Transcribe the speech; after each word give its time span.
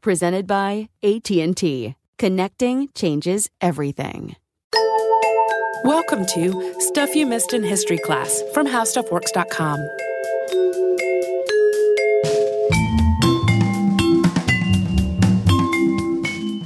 presented 0.00 0.46
by 0.46 0.88
AT&T. 1.02 1.94
Connecting 2.18 2.88
changes 2.94 3.48
everything. 3.60 4.36
Welcome 5.84 6.24
to 6.26 6.74
Stuff 6.78 7.16
You 7.16 7.26
Missed 7.26 7.52
in 7.52 7.64
History 7.64 7.98
class 7.98 8.42
from 8.54 8.68
HowStuffWorks.com. 8.68 9.80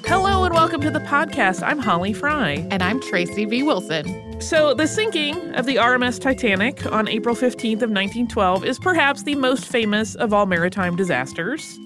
Hello 0.06 0.44
and 0.44 0.54
welcome 0.54 0.82
to 0.82 0.90
the 0.90 1.00
podcast. 1.00 1.62
I'm 1.66 1.78
Holly 1.78 2.12
Fry. 2.12 2.66
And 2.70 2.82
I'm 2.82 3.00
Tracy 3.00 3.46
V. 3.46 3.62
Wilson. 3.62 4.40
So, 4.40 4.74
the 4.74 4.86
sinking 4.86 5.54
of 5.54 5.64
the 5.64 5.76
RMS 5.76 6.20
Titanic 6.20 6.84
on 6.92 7.08
April 7.08 7.34
15th 7.34 7.82
of 7.82 7.90
1912 7.90 8.64
is 8.66 8.78
perhaps 8.78 9.22
the 9.22 9.34
most 9.34 9.66
famous 9.66 10.14
of 10.14 10.34
all 10.34 10.44
maritime 10.44 10.94
disasters. 10.94 11.78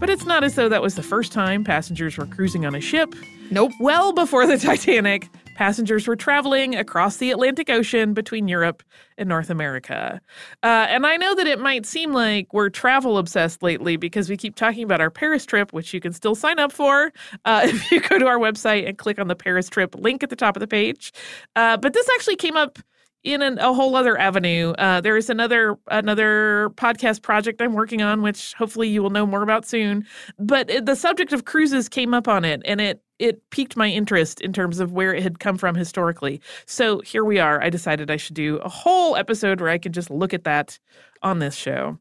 But 0.00 0.08
it's 0.08 0.24
not 0.24 0.42
as 0.42 0.54
though 0.54 0.70
that 0.70 0.80
was 0.80 0.94
the 0.94 1.02
first 1.02 1.30
time 1.30 1.62
passengers 1.62 2.16
were 2.16 2.24
cruising 2.24 2.64
on 2.64 2.74
a 2.74 2.80
ship. 2.80 3.14
Nope. 3.50 3.72
Well 3.80 4.14
before 4.14 4.46
the 4.46 4.56
Titanic, 4.58 5.28
passengers 5.56 6.06
were 6.06 6.16
traveling 6.16 6.74
across 6.74 7.18
the 7.18 7.30
Atlantic 7.30 7.68
Ocean 7.68 8.14
between 8.14 8.48
Europe 8.48 8.82
and 9.18 9.28
North 9.28 9.50
America. 9.50 10.18
Uh, 10.62 10.86
and 10.88 11.06
I 11.06 11.18
know 11.18 11.34
that 11.34 11.46
it 11.46 11.60
might 11.60 11.84
seem 11.84 12.14
like 12.14 12.54
we're 12.54 12.70
travel 12.70 13.18
obsessed 13.18 13.62
lately 13.62 13.98
because 13.98 14.30
we 14.30 14.38
keep 14.38 14.56
talking 14.56 14.84
about 14.84 15.02
our 15.02 15.10
Paris 15.10 15.44
trip, 15.44 15.74
which 15.74 15.92
you 15.92 16.00
can 16.00 16.14
still 16.14 16.34
sign 16.34 16.58
up 16.58 16.72
for 16.72 17.12
uh, 17.44 17.60
if 17.64 17.90
you 17.92 18.00
go 18.00 18.18
to 18.18 18.26
our 18.26 18.38
website 18.38 18.88
and 18.88 18.96
click 18.96 19.18
on 19.18 19.28
the 19.28 19.36
Paris 19.36 19.68
trip 19.68 19.94
link 19.94 20.22
at 20.22 20.30
the 20.30 20.36
top 20.36 20.56
of 20.56 20.60
the 20.60 20.66
page. 20.66 21.12
Uh, 21.56 21.76
but 21.76 21.92
this 21.92 22.08
actually 22.14 22.36
came 22.36 22.56
up 22.56 22.78
in 23.22 23.42
an, 23.42 23.58
a 23.58 23.72
whole 23.72 23.96
other 23.96 24.18
avenue. 24.18 24.72
Uh, 24.78 25.00
there 25.00 25.16
is 25.16 25.28
another 25.28 25.76
another 25.88 26.70
podcast 26.76 27.22
project 27.22 27.60
I'm 27.60 27.74
working 27.74 28.02
on, 28.02 28.22
which 28.22 28.54
hopefully 28.54 28.88
you 28.88 29.02
will 29.02 29.10
know 29.10 29.26
more 29.26 29.42
about 29.42 29.66
soon. 29.66 30.06
But 30.38 30.70
it, 30.70 30.86
the 30.86 30.96
subject 30.96 31.32
of 31.32 31.44
cruises 31.44 31.88
came 31.88 32.14
up 32.14 32.28
on 32.28 32.44
it, 32.44 32.62
and 32.64 32.80
it 32.80 33.02
it 33.18 33.48
piqued 33.50 33.76
my 33.76 33.88
interest 33.88 34.40
in 34.40 34.52
terms 34.52 34.80
of 34.80 34.92
where 34.92 35.14
it 35.14 35.22
had 35.22 35.40
come 35.40 35.58
from 35.58 35.74
historically. 35.74 36.40
So 36.66 37.00
here 37.00 37.24
we 37.24 37.38
are. 37.38 37.62
I 37.62 37.68
decided 37.68 38.10
I 38.10 38.16
should 38.16 38.36
do 38.36 38.56
a 38.58 38.68
whole 38.68 39.16
episode 39.16 39.60
where 39.60 39.70
I 39.70 39.78
could 39.78 39.92
just 39.92 40.10
look 40.10 40.32
at 40.32 40.44
that 40.44 40.78
on 41.22 41.38
this 41.38 41.54
show. 41.54 41.98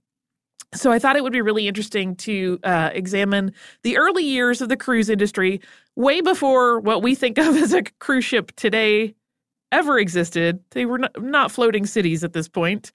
So 0.73 0.91
I 0.91 0.99
thought 0.99 1.15
it 1.15 1.23
would 1.23 1.33
be 1.33 1.41
really 1.41 1.67
interesting 1.67 2.15
to 2.17 2.59
uh, 2.63 2.91
examine 2.93 3.53
the 3.81 3.97
early 3.97 4.23
years 4.23 4.61
of 4.61 4.69
the 4.69 4.77
cruise 4.77 5.09
industry, 5.09 5.61
way 5.95 6.21
before 6.21 6.79
what 6.79 7.01
we 7.01 7.15
think 7.15 7.37
of 7.37 7.57
as 7.57 7.73
a 7.73 7.81
cruise 7.99 8.23
ship 8.23 8.55
today 8.55 9.15
ever 9.71 9.99
existed. 9.99 10.59
They 10.71 10.85
were 10.85 10.99
not, 11.17 11.51
floating 11.51 11.85
cities 11.85 12.23
at 12.23 12.33
this 12.33 12.47
point. 12.47 12.91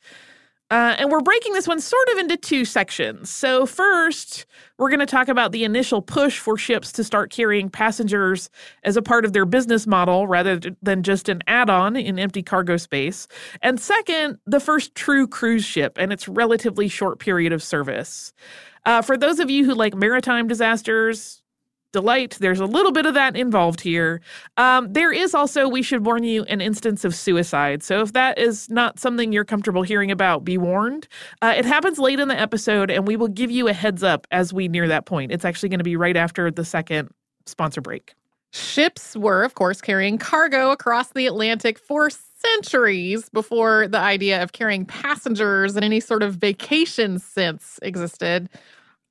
Uh, 0.71 0.97
and 0.99 1.11
we're 1.11 1.21
breaking 1.21 1.53
this 1.53 1.69
one 1.69 1.79
sort 1.79 2.09
of 2.09 2.19
into 2.19 2.37
two 2.37 2.65
sections. 2.65 3.29
So, 3.29 3.67
first, 3.67 4.47
we're 4.79 4.89
going 4.89 5.01
to 5.01 5.07
talk 5.07 5.29
about 5.29 5.53
the 5.53 5.63
initial 5.63 6.01
push 6.01 6.39
for 6.39 6.57
ships 6.57 6.91
to 6.93 7.05
start 7.05 7.31
carrying 7.31 7.69
passengers 7.69 8.49
as 8.83 8.97
a 8.97 9.03
part 9.03 9.27
of 9.27 9.35
their 9.35 9.45
business 9.45 9.87
model 9.87 10.27
rather 10.27 10.59
than 10.83 11.03
just 11.03 11.29
an 11.29 11.43
add 11.47 11.69
on 11.69 11.97
in 11.97 12.19
empty 12.19 12.43
cargo 12.43 12.79
space. 12.79 13.29
And 13.61 13.79
second, 13.79 14.39
the 14.47 14.59
first 14.59 14.95
true 14.95 15.29
cruise 15.29 15.65
ship 15.65 15.99
and 15.99 16.13
its 16.13 16.27
relatively 16.29 16.89
short 16.89 17.19
period 17.19 17.53
of 17.53 17.63
service. 17.63 18.33
Uh, 18.87 19.03
for 19.03 19.17
those 19.17 19.41
of 19.41 19.51
you 19.51 19.65
who 19.65 19.75
like 19.75 19.95
maritime 19.95 20.49
disasters, 20.49 21.44
delight. 21.95 22.37
There's 22.41 22.61
a 22.61 22.67
little 22.67 22.93
bit 22.93 23.07
of 23.07 23.15
that 23.15 23.37
involved 23.37 23.81
here. 23.81 24.21
Um, 24.59 24.93
there 24.93 25.13
is 25.13 25.35
also, 25.35 25.67
we 25.67 25.81
should 25.81 26.05
warn 26.05 26.25
you, 26.25 26.43
an 26.45 26.61
instance 26.61 27.05
of 27.05 27.15
suicide. 27.15 27.83
So 27.83 28.03
if 28.03 28.13
that 28.13 28.39
is 28.39 28.69
not 28.69 28.99
something 28.99 29.33
you're 29.33 29.47
comfortable 29.47 29.83
hearing 29.83 30.11
about, 30.11 30.45
be 30.45 30.59
warned. 30.59 31.09
Uh, 31.41 31.55
it 31.57 31.65
happens 31.65 31.99
late 31.99 32.21
in 32.21 32.29
the 32.29 32.39
episode, 32.39 32.91
and 32.91 33.07
we 33.07 33.17
will 33.17 33.29
give 33.29 33.51
you 33.51 33.69
a 33.69 33.73
heads 33.73 34.03
up 34.03 34.27
as 34.31 34.53
we 34.53 34.69
near 34.69 34.89
that 34.89 35.07
point. 35.07 35.33
It's 35.33 35.45
actually 35.47 35.71
going 35.71 35.79
to 35.79 35.85
be 35.85 35.97
right 35.97 36.17
after 36.17 36.51
the 36.51 36.65
second 36.65 37.09
sponsor 37.47 37.81
break. 37.81 38.15
Ships 38.53 39.17
were, 39.17 39.43
of 39.43 39.55
course, 39.55 39.81
carrying 39.81 40.19
cargo 40.19 40.71
across 40.71 41.11
the 41.13 41.27
Atlantic 41.27 41.79
for 41.79 42.11
centuries 42.11 43.29
before 43.31 43.89
the 43.89 43.99
idea 43.99 44.43
of 44.43 44.53
carrying 44.53 44.85
passengers 44.85 45.77
in 45.77 45.83
any 45.83 46.01
sort 46.01 46.23
of 46.23 46.35
vacation 46.35 47.19
sense 47.19 47.79
existed. 47.83 48.49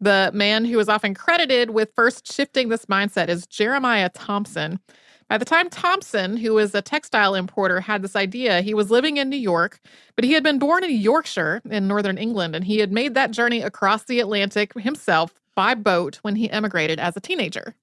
The 0.03 0.31
man 0.33 0.65
who 0.65 0.79
is 0.79 0.89
often 0.89 1.13
credited 1.13 1.69
with 1.69 1.93
first 1.95 2.29
shifting 2.29 2.67
this 2.67 2.87
mindset 2.87 3.29
is 3.29 3.47
Jeremiah 3.47 4.09
Thompson. 4.09 4.81
By 5.29 5.37
the 5.37 5.45
time 5.45 5.69
Thompson, 5.69 6.35
who 6.35 6.55
was 6.55 6.75
a 6.75 6.81
textile 6.81 7.35
importer, 7.35 7.79
had 7.79 8.01
this 8.01 8.17
idea, 8.17 8.59
he 8.59 8.73
was 8.73 8.91
living 8.91 9.15
in 9.15 9.29
New 9.29 9.37
York, 9.37 9.79
but 10.17 10.25
he 10.25 10.33
had 10.33 10.43
been 10.43 10.59
born 10.59 10.83
in 10.83 10.91
Yorkshire 10.91 11.61
in 11.69 11.87
northern 11.87 12.17
England, 12.17 12.53
and 12.53 12.65
he 12.65 12.79
had 12.79 12.91
made 12.91 13.13
that 13.13 13.31
journey 13.31 13.61
across 13.61 14.03
the 14.03 14.19
Atlantic 14.19 14.73
himself 14.73 15.35
by 15.55 15.73
boat 15.73 16.19
when 16.21 16.35
he 16.35 16.49
emigrated 16.49 16.99
as 16.99 17.15
a 17.15 17.21
teenager. 17.21 17.73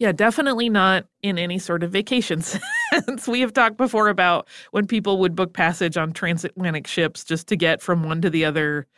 Yeah, 0.00 0.10
definitely 0.10 0.70
not 0.70 1.06
in 1.22 1.38
any 1.38 1.60
sort 1.60 1.84
of 1.84 1.92
vacation 1.92 2.42
sense. 2.92 3.28
we 3.28 3.42
have 3.42 3.52
talked 3.52 3.76
before 3.76 4.08
about 4.08 4.48
when 4.72 4.88
people 4.88 5.18
would 5.20 5.36
book 5.36 5.52
passage 5.52 5.96
on 5.96 6.14
transatlantic 6.14 6.88
ships 6.88 7.22
just 7.22 7.46
to 7.46 7.56
get 7.56 7.80
from 7.80 8.02
one 8.02 8.20
to 8.22 8.28
the 8.28 8.44
other 8.44 8.88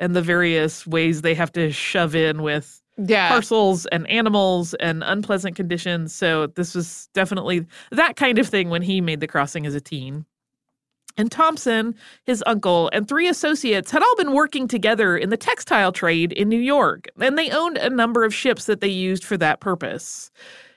and 0.00 0.14
the 0.16 0.22
various 0.22 0.86
ways 0.86 1.22
they 1.22 1.34
have 1.34 1.52
to 1.52 1.70
shove 1.72 2.14
in 2.14 2.42
with 2.42 2.82
Yeah. 2.98 3.28
parcels 3.28 3.86
and 3.86 4.08
animals 4.08 4.74
and 4.74 5.02
unpleasant 5.04 5.56
conditions. 5.56 6.14
So 6.14 6.46
this 6.48 6.74
was 6.74 7.08
definitely 7.14 7.66
that 7.90 8.16
kind 8.16 8.38
of 8.38 8.48
thing 8.48 8.68
when 8.70 8.82
he 8.82 9.00
made 9.00 9.20
the 9.20 9.26
crossing 9.26 9.66
as 9.66 9.74
a 9.74 9.80
teen. 9.80 10.24
And 11.18 11.30
Thompson, 11.32 11.94
his 12.24 12.44
uncle, 12.46 12.90
and 12.92 13.08
three 13.08 13.26
associates 13.26 13.90
had 13.90 14.02
all 14.02 14.16
been 14.16 14.32
working 14.32 14.68
together 14.68 15.16
in 15.16 15.30
the 15.30 15.36
textile 15.38 15.90
trade 15.90 16.32
in 16.32 16.50
New 16.50 16.60
York, 16.60 17.08
and 17.18 17.38
they 17.38 17.50
owned 17.50 17.78
a 17.78 17.88
number 17.88 18.22
of 18.24 18.34
ships 18.34 18.66
that 18.66 18.82
they 18.82 18.88
used 18.88 19.24
for 19.24 19.38
that 19.38 19.60
purpose. 19.60 20.30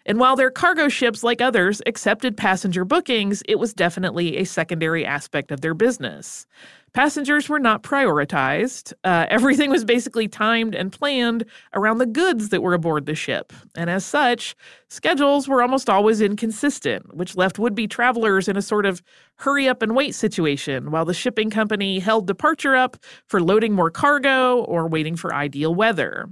And 0.10 0.20
while 0.20 0.36
their 0.36 0.50
cargo 0.50 0.90
ships, 0.90 1.24
like 1.24 1.40
others, 1.40 1.84
accepted 1.86 2.36
passenger 2.36 2.84
bookings, 2.84 3.44
it 3.48 3.60
was 3.60 3.76
definitely 3.76 4.38
a 4.38 4.44
secondary 4.44 5.06
aspect 5.06 5.52
of 5.52 5.62
their 5.62 5.76
business. 5.76 6.48
Passengers 6.94 7.48
were 7.48 7.60
not 7.60 7.84
prioritized. 7.84 8.92
Uh, 9.04 9.28
everything 9.30 9.70
was 9.70 9.86
basically 9.86 10.28
timed 10.28 10.74
and 10.74 10.92
planned 10.92 11.46
around 11.76 12.00
the 12.00 12.08
goods 12.08 12.50
that 12.50 12.64
were 12.64 12.74
aboard 12.74 13.06
the 13.06 13.14
ship. 13.14 13.54
And 13.76 13.88
as 13.88 14.04
such, 14.04 14.56
schedules 14.88 15.48
were 15.48 15.62
almost 15.62 15.92
always 15.92 16.22
inconsistent, 16.22 17.16
which 17.16 17.38
left 17.38 17.60
would 17.60 17.76
be 17.76 17.88
travelers 17.88 18.48
in 18.48 18.58
a 18.58 18.64
sort 18.64 18.88
of 18.88 19.04
hurry 19.36 19.68
up 19.68 19.84
and 19.84 19.96
wait 19.96 20.16
situation 20.16 20.90
while 20.90 21.06
the 21.06 21.14
shipping 21.14 21.52
company 21.52 22.00
held 22.00 22.26
departure 22.26 22.76
up 22.76 22.98
for 23.28 23.40
loading 23.40 23.74
more 23.74 23.92
cargo 23.92 24.64
or 24.64 24.88
waiting 24.88 25.16
for 25.16 25.36
ideal 25.36 25.76
weather. 25.76 26.28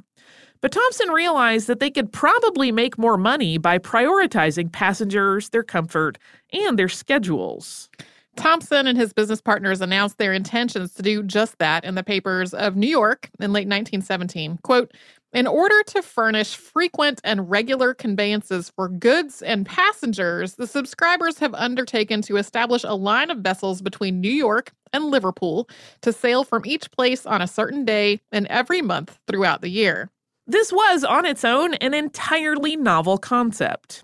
But 0.61 0.71
Thompson 0.71 1.09
realized 1.09 1.67
that 1.67 1.79
they 1.79 1.91
could 1.91 2.11
probably 2.11 2.71
make 2.71 2.97
more 2.97 3.17
money 3.17 3.57
by 3.57 3.77
prioritizing 3.77 4.71
passengers, 4.71 5.49
their 5.49 5.63
comfort, 5.63 6.17
and 6.51 6.77
their 6.77 6.89
schedules. 6.89 7.89
Thompson 8.35 8.85
and 8.85 8.97
his 8.97 9.13
business 9.13 9.41
partners 9.41 9.81
announced 9.81 10.19
their 10.19 10.31
intentions 10.31 10.93
to 10.93 11.01
do 11.01 11.23
just 11.23 11.57
that 11.57 11.83
in 11.83 11.95
the 11.95 12.03
papers 12.03 12.53
of 12.53 12.75
New 12.75 12.87
York 12.87 13.29
in 13.39 13.51
late 13.51 13.67
1917. 13.67 14.59
Quote, 14.63 14.93
in 15.33 15.45
order 15.45 15.83
to 15.87 16.01
furnish 16.01 16.55
frequent 16.55 17.19
and 17.23 17.49
regular 17.49 17.93
conveyances 17.93 18.71
for 18.75 18.87
goods 18.87 19.41
and 19.41 19.65
passengers, 19.65 20.55
the 20.55 20.67
subscribers 20.67 21.37
have 21.39 21.53
undertaken 21.53 22.21
to 22.23 22.37
establish 22.37 22.83
a 22.83 22.95
line 22.95 23.29
of 23.29 23.39
vessels 23.39 23.81
between 23.81 24.21
New 24.21 24.31
York 24.31 24.71
and 24.93 25.05
Liverpool 25.05 25.67
to 26.01 26.13
sail 26.13 26.43
from 26.43 26.65
each 26.65 26.89
place 26.91 27.25
on 27.25 27.41
a 27.41 27.47
certain 27.47 27.83
day 27.83 28.21
and 28.31 28.47
every 28.47 28.81
month 28.81 29.19
throughout 29.27 29.61
the 29.61 29.69
year. 29.69 30.09
This 30.47 30.71
was, 30.71 31.03
on 31.03 31.25
its 31.25 31.43
own, 31.43 31.73
an 31.75 31.93
entirely 31.93 32.77
novel 32.77 33.17
concept. 33.17 34.03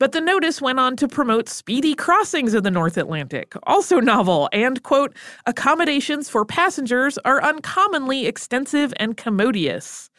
But 0.00 0.10
the 0.10 0.20
notice 0.20 0.60
went 0.60 0.80
on 0.80 0.96
to 0.96 1.06
promote 1.06 1.48
speedy 1.48 1.94
crossings 1.94 2.52
of 2.52 2.64
the 2.64 2.70
North 2.70 2.96
Atlantic, 2.96 3.54
also 3.62 4.00
novel, 4.00 4.48
and, 4.52 4.82
quote, 4.82 5.14
accommodations 5.46 6.28
for 6.28 6.44
passengers 6.44 7.16
are 7.24 7.42
uncommonly 7.42 8.26
extensive 8.26 8.92
and 8.96 9.16
commodious. 9.16 10.10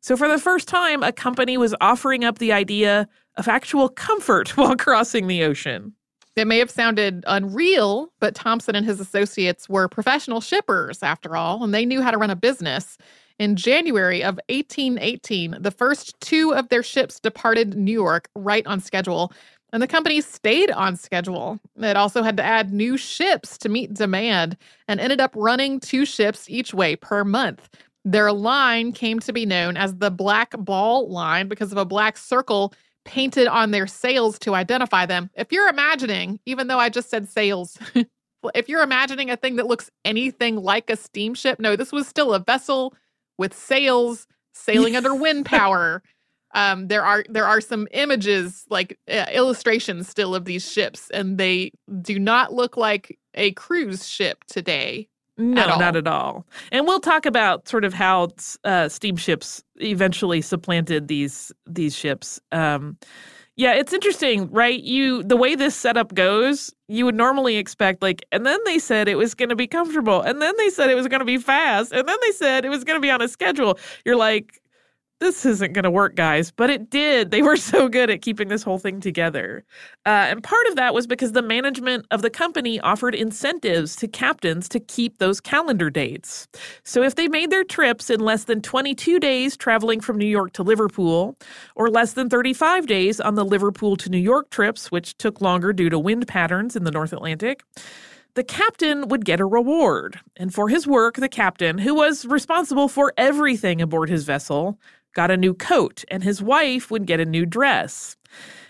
So, 0.00 0.18
for 0.18 0.28
the 0.28 0.38
first 0.38 0.68
time, 0.68 1.02
a 1.02 1.12
company 1.12 1.56
was 1.56 1.74
offering 1.80 2.24
up 2.24 2.38
the 2.38 2.52
idea 2.52 3.08
of 3.36 3.48
actual 3.48 3.88
comfort 3.88 4.54
while 4.58 4.76
crossing 4.76 5.28
the 5.28 5.44
ocean. 5.44 5.94
It 6.36 6.46
may 6.46 6.58
have 6.58 6.70
sounded 6.70 7.24
unreal, 7.26 8.12
but 8.20 8.34
Thompson 8.34 8.74
and 8.74 8.86
his 8.86 9.00
associates 9.00 9.68
were 9.68 9.88
professional 9.88 10.40
shippers, 10.40 11.02
after 11.02 11.36
all, 11.36 11.64
and 11.64 11.74
they 11.74 11.86
knew 11.86 12.02
how 12.02 12.10
to 12.10 12.18
run 12.18 12.30
a 12.30 12.36
business. 12.36 12.98
In 13.42 13.56
January 13.56 14.22
of 14.22 14.38
1818, 14.50 15.56
the 15.58 15.72
first 15.72 16.14
two 16.20 16.54
of 16.54 16.68
their 16.68 16.84
ships 16.84 17.18
departed 17.18 17.74
New 17.74 17.90
York 17.90 18.28
right 18.36 18.64
on 18.68 18.78
schedule, 18.78 19.32
and 19.72 19.82
the 19.82 19.88
company 19.88 20.20
stayed 20.20 20.70
on 20.70 20.94
schedule. 20.94 21.58
It 21.76 21.96
also 21.96 22.22
had 22.22 22.36
to 22.36 22.44
add 22.44 22.72
new 22.72 22.96
ships 22.96 23.58
to 23.58 23.68
meet 23.68 23.94
demand 23.94 24.56
and 24.86 25.00
ended 25.00 25.20
up 25.20 25.32
running 25.34 25.80
two 25.80 26.06
ships 26.06 26.48
each 26.48 26.72
way 26.72 26.94
per 26.94 27.24
month. 27.24 27.68
Their 28.04 28.30
line 28.30 28.92
came 28.92 29.18
to 29.18 29.32
be 29.32 29.44
known 29.44 29.76
as 29.76 29.96
the 29.96 30.12
Black 30.12 30.52
Ball 30.56 31.10
Line 31.10 31.48
because 31.48 31.72
of 31.72 31.78
a 31.78 31.84
black 31.84 32.18
circle 32.18 32.72
painted 33.04 33.48
on 33.48 33.72
their 33.72 33.88
sails 33.88 34.38
to 34.38 34.54
identify 34.54 35.04
them. 35.04 35.30
If 35.34 35.50
you're 35.50 35.68
imagining, 35.68 36.38
even 36.46 36.68
though 36.68 36.78
I 36.78 36.90
just 36.90 37.10
said 37.10 37.28
sails, 37.28 37.76
if 38.54 38.68
you're 38.68 38.84
imagining 38.84 39.30
a 39.30 39.36
thing 39.36 39.56
that 39.56 39.66
looks 39.66 39.90
anything 40.04 40.58
like 40.58 40.90
a 40.90 40.96
steamship, 40.96 41.58
no, 41.58 41.74
this 41.74 41.90
was 41.90 42.06
still 42.06 42.34
a 42.34 42.38
vessel 42.38 42.94
with 43.38 43.54
sails 43.54 44.26
sailing 44.54 44.96
under 44.96 45.14
wind 45.22 45.46
power. 45.46 46.02
Um, 46.54 46.88
there 46.88 47.04
are 47.04 47.24
there 47.28 47.46
are 47.46 47.60
some 47.60 47.88
images 47.92 48.64
like 48.68 48.98
uh, 49.10 49.26
illustrations 49.32 50.08
still 50.08 50.34
of 50.34 50.44
these 50.44 50.70
ships, 50.70 51.10
and 51.10 51.38
they 51.38 51.72
do 52.02 52.18
not 52.18 52.52
look 52.52 52.76
like 52.76 53.18
a 53.34 53.52
cruise 53.52 54.06
ship 54.06 54.44
today. 54.44 55.08
No, 55.38 55.62
At 55.62 55.78
not 55.78 55.96
at 55.96 56.06
all. 56.06 56.46
And 56.70 56.86
we'll 56.86 57.00
talk 57.00 57.24
about 57.24 57.66
sort 57.66 57.86
of 57.86 57.94
how 57.94 58.28
uh, 58.64 58.90
steamships 58.90 59.64
eventually 59.76 60.42
supplanted 60.42 61.08
these 61.08 61.50
these 61.66 61.96
ships. 61.96 62.38
Um, 62.52 62.98
yeah, 63.56 63.74
it's 63.74 63.92
interesting, 63.92 64.50
right? 64.50 64.82
You 64.82 65.22
the 65.22 65.36
way 65.36 65.54
this 65.54 65.74
setup 65.74 66.14
goes, 66.14 66.72
you 66.88 67.04
would 67.04 67.14
normally 67.14 67.56
expect 67.56 68.02
like, 68.02 68.24
and 68.32 68.46
then 68.46 68.58
they 68.64 68.78
said 68.78 69.08
it 69.08 69.16
was 69.16 69.34
going 69.34 69.50
to 69.50 69.56
be 69.56 69.66
comfortable, 69.66 70.22
and 70.22 70.40
then 70.40 70.54
they 70.56 70.70
said 70.70 70.88
it 70.88 70.94
was 70.94 71.06
going 71.08 71.20
to 71.20 71.26
be 71.26 71.36
fast, 71.36 71.92
and 71.92 72.08
then 72.08 72.16
they 72.22 72.32
said 72.32 72.64
it 72.64 72.70
was 72.70 72.84
going 72.84 72.96
to 72.96 73.00
be 73.00 73.10
on 73.10 73.20
a 73.20 73.28
schedule. 73.28 73.78
You're 74.06 74.16
like, 74.16 74.61
this 75.22 75.46
isn't 75.46 75.72
going 75.72 75.84
to 75.84 75.90
work, 75.90 76.14
guys. 76.14 76.50
But 76.50 76.70
it 76.70 76.90
did. 76.90 77.30
They 77.30 77.42
were 77.42 77.56
so 77.72 77.88
good 77.88 78.10
at 78.10 78.22
keeping 78.22 78.48
this 78.48 78.62
whole 78.62 78.78
thing 78.78 79.00
together. 79.00 79.64
Uh, 80.04 80.28
and 80.28 80.42
part 80.42 80.66
of 80.66 80.76
that 80.76 80.92
was 80.92 81.06
because 81.06 81.32
the 81.32 81.42
management 81.42 82.06
of 82.10 82.22
the 82.22 82.30
company 82.30 82.80
offered 82.80 83.14
incentives 83.14 83.96
to 83.96 84.08
captains 84.08 84.68
to 84.68 84.80
keep 84.80 85.18
those 85.18 85.40
calendar 85.40 85.90
dates. 85.90 86.48
So 86.84 87.02
if 87.02 87.14
they 87.14 87.28
made 87.28 87.50
their 87.50 87.64
trips 87.64 88.10
in 88.10 88.20
less 88.20 88.44
than 88.44 88.60
22 88.60 89.18
days 89.18 89.56
traveling 89.56 90.00
from 90.00 90.18
New 90.18 90.26
York 90.26 90.52
to 90.54 90.62
Liverpool, 90.62 91.36
or 91.76 91.88
less 91.88 92.12
than 92.14 92.28
35 92.28 92.86
days 92.86 93.20
on 93.20 93.34
the 93.34 93.44
Liverpool 93.44 93.96
to 93.96 94.10
New 94.10 94.18
York 94.18 94.50
trips, 94.50 94.90
which 94.90 95.16
took 95.16 95.40
longer 95.40 95.72
due 95.72 95.88
to 95.88 95.98
wind 95.98 96.26
patterns 96.26 96.76
in 96.76 96.84
the 96.84 96.90
North 96.90 97.12
Atlantic, 97.12 97.62
the 98.34 98.44
captain 98.44 99.08
would 99.08 99.24
get 99.24 99.40
a 99.40 99.44
reward. 99.44 100.18
And 100.36 100.54
for 100.54 100.68
his 100.68 100.86
work, 100.86 101.16
the 101.16 101.28
captain, 101.28 101.78
who 101.78 101.94
was 101.94 102.24
responsible 102.24 102.88
for 102.88 103.12
everything 103.16 103.82
aboard 103.82 104.08
his 104.08 104.24
vessel, 104.24 104.78
got 105.14 105.30
a 105.30 105.36
new 105.36 105.54
coat, 105.54 106.04
and 106.08 106.22
his 106.22 106.42
wife 106.42 106.90
would 106.90 107.06
get 107.06 107.20
a 107.20 107.24
new 107.24 107.46
dress. 107.46 108.16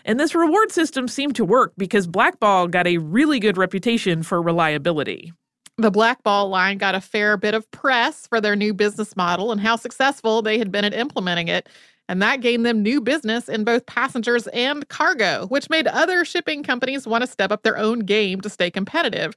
And 0.05 0.19
this 0.19 0.35
reward 0.35 0.73
system 0.73 1.09
seemed 1.09 1.37
to 1.37 1.44
work 1.44 1.73
because 1.77 2.06
Blackball 2.06 2.71
got 2.71 2.87
a 2.87 2.99
really 2.99 3.39
good 3.39 3.56
reputation 3.56 4.23
for 4.23 4.43
reliability. 4.43 5.33
The 5.79 5.91
Black 5.91 6.23
Ball 6.23 6.49
line 6.49 6.79
got 6.79 6.94
a 6.94 7.00
fair 7.00 7.37
bit 7.37 7.55
of 7.55 7.71
press 7.71 8.27
for 8.27 8.41
their 8.41 8.56
new 8.56 8.75
business 8.75 9.17
model 9.17 9.53
and 9.53 9.61
how 9.61 9.77
successful 9.77 10.43
they 10.43 10.59
had 10.59 10.71
been 10.71 10.85
at 10.85 10.94
implementing 10.94 11.49
it. 11.49 11.69
And 12.12 12.20
that 12.20 12.43
gained 12.43 12.67
them 12.67 12.82
new 12.82 13.00
business 13.00 13.49
in 13.49 13.64
both 13.64 13.87
passengers 13.87 14.47
and 14.49 14.87
cargo, 14.91 15.47
which 15.47 15.70
made 15.70 15.87
other 15.87 16.26
shipping 16.26 16.62
companies 16.62 17.06
want 17.06 17.23
to 17.23 17.26
step 17.26 17.50
up 17.50 17.62
their 17.62 17.79
own 17.79 18.00
game 18.00 18.42
to 18.42 18.50
stay 18.50 18.71
competitive. 18.71 19.35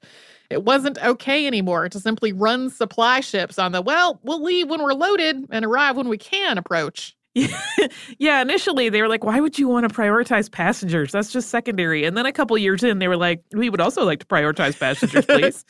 It 0.50 0.66
wasn't 0.66 1.02
okay 1.02 1.48
anymore 1.48 1.88
to 1.88 1.98
simply 2.02 2.34
run 2.34 2.70
supply 2.70 3.22
ships 3.22 3.58
on 3.58 3.72
the, 3.72 3.82
well, 3.82 4.20
we'll 4.24 4.44
leave 4.44 4.70
when 4.70 4.84
we're 4.84 4.92
loaded 4.92 5.46
and 5.52 5.64
arrive 5.64 5.96
when 5.96 6.10
we 6.10 6.18
can 6.18 6.58
approach. 6.58 7.16
yeah, 8.18 8.42
initially 8.42 8.90
they 8.90 9.02
were 9.02 9.08
like, 9.08 9.24
why 9.24 9.40
would 9.40 9.58
you 9.58 9.70
want 9.70 9.88
to 9.88 9.96
prioritize 9.96 10.52
passengers? 10.52 11.14
That's 11.14 11.32
just 11.32 11.48
secondary. 11.48 12.04
And 12.04 12.18
then 12.18 12.26
a 12.26 12.34
couple 12.34 12.58
years 12.58 12.84
in, 12.84 13.00
they 13.00 13.08
were 13.08 13.16
like, 13.16 13.42
we 13.54 13.70
would 13.70 13.80
also 13.80 14.04
like 14.04 14.20
to 14.20 14.26
prioritize 14.26 14.78
passengers, 14.78 15.26
please. 15.28 15.64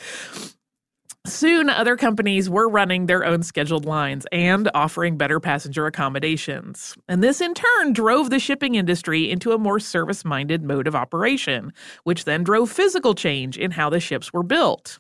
Soon, 1.26 1.72
other 1.72 1.96
companies 1.96 2.52
were 2.52 2.70
running 2.70 3.08
their 3.08 3.26
own 3.26 3.42
scheduled 3.42 3.84
lines 3.84 4.28
and 4.32 4.70
offering 4.76 5.18
better 5.18 5.40
passenger 5.40 5.88
accommodations. 5.88 6.96
And 7.08 7.24
this, 7.24 7.42
in 7.42 7.56
turn, 7.56 7.94
drove 7.94 8.30
the 8.30 8.38
shipping 8.38 8.76
industry 8.76 9.32
into 9.32 9.52
a 9.52 9.58
more 9.58 9.80
service 9.80 10.24
minded 10.24 10.64
mode 10.64 10.86
of 10.86 10.96
operation, 10.96 11.74
which 12.04 12.26
then 12.26 12.44
drove 12.44 12.72
physical 12.72 13.16
change 13.16 13.58
in 13.58 13.72
how 13.72 13.90
the 13.90 14.00
ships 14.00 14.32
were 14.34 14.44
built. 14.44 15.00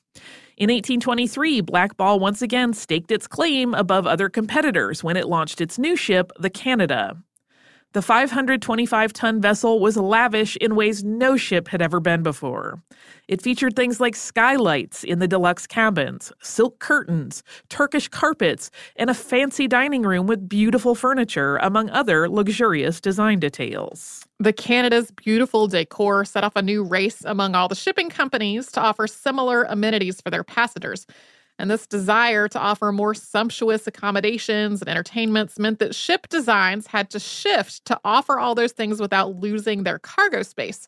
In 0.57 0.69
1823, 0.69 1.61
Black 1.61 1.95
Ball 1.95 2.17
once 2.17 2.41
again 2.41 2.73
staked 2.73 3.11
its 3.11 3.27
claim 3.27 3.75
above 3.75 4.07
other 4.07 4.27
competitors 4.27 5.03
when 5.03 5.17
it 5.17 5.27
launched 5.27 5.61
its 5.61 5.77
new 5.77 5.95
ship, 5.95 6.31
the 6.39 6.49
Canada. 6.49 7.17
The 7.95 8.01
525 8.01 9.13
ton 9.13 9.39
vessel 9.39 9.79
was 9.79 9.95
lavish 9.95 10.57
in 10.57 10.75
ways 10.75 11.05
no 11.05 11.37
ship 11.37 11.69
had 11.69 11.81
ever 11.81 12.01
been 12.01 12.23
before. 12.23 12.83
It 13.29 13.41
featured 13.41 13.77
things 13.77 14.01
like 14.01 14.17
skylights 14.17 15.05
in 15.05 15.19
the 15.19 15.29
deluxe 15.29 15.65
cabins, 15.65 16.33
silk 16.41 16.79
curtains, 16.79 17.41
Turkish 17.69 18.09
carpets, 18.09 18.69
and 18.97 19.09
a 19.09 19.13
fancy 19.13 19.65
dining 19.65 20.01
room 20.01 20.27
with 20.27 20.49
beautiful 20.49 20.93
furniture, 20.93 21.55
among 21.61 21.89
other 21.89 22.27
luxurious 22.27 22.99
design 22.99 23.39
details. 23.39 24.25
The 24.41 24.51
Canada's 24.51 25.11
beautiful 25.11 25.67
decor 25.67 26.25
set 26.25 26.43
off 26.43 26.57
a 26.57 26.61
new 26.61 26.83
race 26.83 27.23
among 27.23 27.55
all 27.55 27.69
the 27.69 27.75
shipping 27.75 28.09
companies 28.09 28.73
to 28.73 28.81
offer 28.81 29.07
similar 29.07 29.63
amenities 29.63 30.19
for 30.19 30.29
their 30.29 30.43
passengers. 30.43 31.07
And 31.57 31.71
this 31.71 31.87
desire 31.87 32.47
to 32.49 32.59
offer 32.59 32.91
more 32.91 33.13
sumptuous 33.13 33.87
accommodations 33.87 34.81
and 34.81 34.89
entertainments 34.89 35.57
meant 35.57 35.79
that 35.79 35.95
ship 35.95 36.27
designs 36.27 36.87
had 36.87 37.09
to 37.11 37.19
shift 37.19 37.85
to 37.85 37.99
offer 38.03 38.37
all 38.39 38.55
those 38.55 38.73
things 38.73 38.99
without 38.99 39.37
losing 39.39 39.83
their 39.83 39.99
cargo 39.99 40.43
space. 40.43 40.87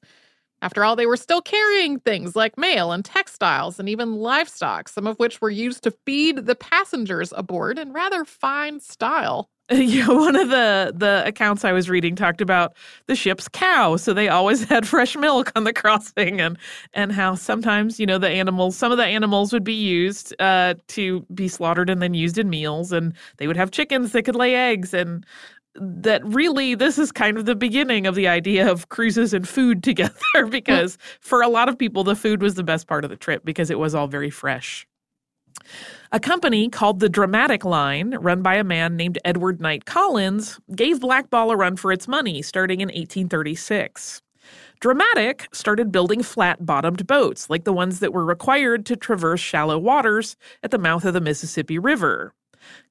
After 0.61 0.83
all, 0.83 0.95
they 0.95 1.05
were 1.05 1.17
still 1.17 1.41
carrying 1.41 1.99
things 1.99 2.35
like 2.35 2.57
mail 2.57 2.91
and 2.91 3.05
textiles 3.05 3.79
and 3.79 3.87
even 3.89 4.15
livestock, 4.15 4.89
some 4.89 5.07
of 5.07 5.17
which 5.19 5.41
were 5.41 5.49
used 5.51 5.83
to 5.83 5.91
feed 6.05 6.45
the 6.45 6.55
passengers 6.55 7.33
aboard 7.35 7.79
in 7.79 7.93
rather 7.93 8.25
fine 8.25 8.79
style. 8.79 9.49
know, 10.05 10.15
one 10.15 10.37
of 10.37 10.49
the 10.49 10.93
the 10.95 11.23
accounts 11.25 11.65
I 11.65 11.73
was 11.73 11.89
reading 11.89 12.15
talked 12.15 12.39
about 12.39 12.73
the 13.07 13.15
ship's 13.15 13.49
cow, 13.49 13.97
so 13.97 14.13
they 14.13 14.29
always 14.29 14.63
had 14.69 14.87
fresh 14.87 15.17
milk 15.17 15.51
on 15.57 15.65
the 15.65 15.73
crossing, 15.73 16.39
and 16.39 16.57
and 16.93 17.11
how 17.11 17.35
sometimes 17.35 17.99
you 17.99 18.05
know 18.05 18.17
the 18.17 18.29
animals, 18.29 18.77
some 18.77 18.93
of 18.93 18.97
the 18.97 19.05
animals 19.05 19.51
would 19.51 19.65
be 19.65 19.73
used 19.73 20.33
uh, 20.39 20.75
to 20.87 21.25
be 21.33 21.49
slaughtered 21.49 21.89
and 21.89 22.01
then 22.01 22.13
used 22.13 22.37
in 22.37 22.49
meals, 22.49 22.93
and 22.93 23.13
they 23.37 23.47
would 23.47 23.57
have 23.57 23.71
chickens 23.71 24.13
that 24.13 24.23
could 24.23 24.37
lay 24.37 24.55
eggs, 24.55 24.93
and 24.93 25.25
that 25.75 26.25
really 26.25 26.73
this 26.73 26.97
is 26.97 27.11
kind 27.11 27.37
of 27.37 27.45
the 27.45 27.55
beginning 27.55 28.07
of 28.07 28.15
the 28.15 28.27
idea 28.27 28.71
of 28.71 28.87
cruises 28.87 29.33
and 29.33 29.49
food 29.49 29.83
together 29.83 30.45
because 30.49 30.97
for 31.19 31.41
a 31.41 31.49
lot 31.49 31.67
of 31.67 31.77
people 31.77 32.05
the 32.05 32.15
food 32.15 32.41
was 32.41 32.55
the 32.55 32.63
best 32.63 32.87
part 32.87 33.03
of 33.03 33.09
the 33.09 33.17
trip 33.17 33.43
because 33.43 33.69
it 33.69 33.79
was 33.79 33.93
all 33.93 34.07
very 34.07 34.29
fresh. 34.29 34.87
A 36.11 36.19
company 36.19 36.69
called 36.69 36.99
the 36.99 37.09
Dramatic 37.09 37.65
Line, 37.65 38.15
run 38.19 38.41
by 38.41 38.55
a 38.55 38.63
man 38.63 38.95
named 38.95 39.19
Edward 39.25 39.59
Knight 39.59 39.85
Collins, 39.85 40.59
gave 40.75 41.01
Blackball 41.01 41.51
a 41.51 41.55
run 41.55 41.75
for 41.75 41.91
its 41.91 42.07
money 42.07 42.41
starting 42.41 42.79
in 42.79 42.87
1836. 42.87 44.21
Dramatic 44.79 45.47
started 45.51 45.91
building 45.91 46.23
flat 46.23 46.65
bottomed 46.65 47.05
boats 47.07 47.49
like 47.49 47.63
the 47.63 47.73
ones 47.73 47.99
that 47.99 48.13
were 48.13 48.23
required 48.23 48.85
to 48.85 48.95
traverse 48.95 49.41
shallow 49.41 49.77
waters 49.77 50.37
at 50.63 50.71
the 50.71 50.77
mouth 50.77 51.03
of 51.03 51.13
the 51.13 51.21
Mississippi 51.21 51.77
River. 51.77 52.33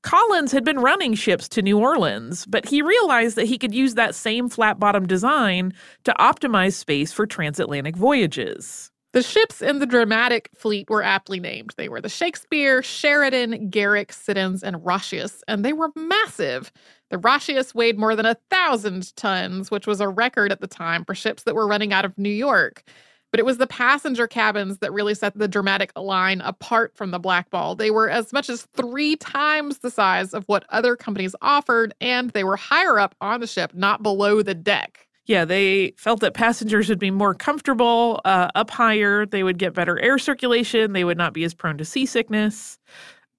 Collins 0.02 0.52
had 0.52 0.64
been 0.64 0.78
running 0.78 1.14
ships 1.14 1.48
to 1.50 1.62
New 1.62 1.78
Orleans, 1.78 2.46
but 2.46 2.68
he 2.68 2.82
realized 2.82 3.36
that 3.36 3.46
he 3.46 3.58
could 3.58 3.74
use 3.74 3.94
that 3.94 4.14
same 4.14 4.48
flat 4.48 4.78
bottom 4.78 5.06
design 5.06 5.72
to 6.04 6.14
optimize 6.18 6.74
space 6.74 7.12
for 7.12 7.26
transatlantic 7.26 7.96
voyages. 7.96 8.90
The 9.16 9.22
ships 9.22 9.62
in 9.62 9.78
the 9.78 9.86
dramatic 9.86 10.50
fleet 10.54 10.90
were 10.90 11.02
aptly 11.02 11.40
named. 11.40 11.72
They 11.78 11.88
were 11.88 12.02
the 12.02 12.08
Shakespeare, 12.10 12.82
Sheridan, 12.82 13.70
Garrick, 13.70 14.12
Siddons, 14.12 14.62
and 14.62 14.84
Roscius, 14.84 15.42
and 15.48 15.64
they 15.64 15.72
were 15.72 15.90
massive. 15.96 16.70
The 17.08 17.16
Roscius 17.16 17.74
weighed 17.74 17.98
more 17.98 18.14
than 18.14 18.26
a 18.26 18.36
thousand 18.50 19.16
tons, 19.16 19.70
which 19.70 19.86
was 19.86 20.02
a 20.02 20.08
record 20.10 20.52
at 20.52 20.60
the 20.60 20.66
time 20.66 21.02
for 21.02 21.14
ships 21.14 21.44
that 21.44 21.54
were 21.54 21.66
running 21.66 21.94
out 21.94 22.04
of 22.04 22.18
New 22.18 22.28
York. 22.28 22.82
But 23.30 23.40
it 23.40 23.46
was 23.46 23.56
the 23.56 23.66
passenger 23.66 24.26
cabins 24.26 24.80
that 24.80 24.92
really 24.92 25.14
set 25.14 25.34
the 25.34 25.48
dramatic 25.48 25.92
line 25.98 26.42
apart 26.42 26.94
from 26.94 27.10
the 27.10 27.18
Blackball. 27.18 27.74
They 27.74 27.90
were 27.90 28.10
as 28.10 28.34
much 28.34 28.50
as 28.50 28.68
three 28.76 29.16
times 29.16 29.78
the 29.78 29.90
size 29.90 30.34
of 30.34 30.44
what 30.44 30.66
other 30.68 30.94
companies 30.94 31.34
offered, 31.40 31.94
and 32.02 32.28
they 32.32 32.44
were 32.44 32.56
higher 32.56 32.98
up 32.98 33.14
on 33.22 33.40
the 33.40 33.46
ship, 33.46 33.72
not 33.72 34.02
below 34.02 34.42
the 34.42 34.54
deck 34.54 35.05
yeah, 35.26 35.44
they 35.44 35.92
felt 35.96 36.20
that 36.20 36.34
passengers 36.34 36.88
would 36.88 37.00
be 37.00 37.10
more 37.10 37.34
comfortable 37.34 38.20
uh, 38.24 38.48
up 38.54 38.70
higher. 38.70 39.26
They 39.26 39.42
would 39.42 39.58
get 39.58 39.74
better 39.74 40.00
air 40.00 40.18
circulation. 40.18 40.92
They 40.92 41.04
would 41.04 41.18
not 41.18 41.34
be 41.34 41.44
as 41.44 41.52
prone 41.52 41.78
to 41.78 41.84
seasickness, 41.84 42.78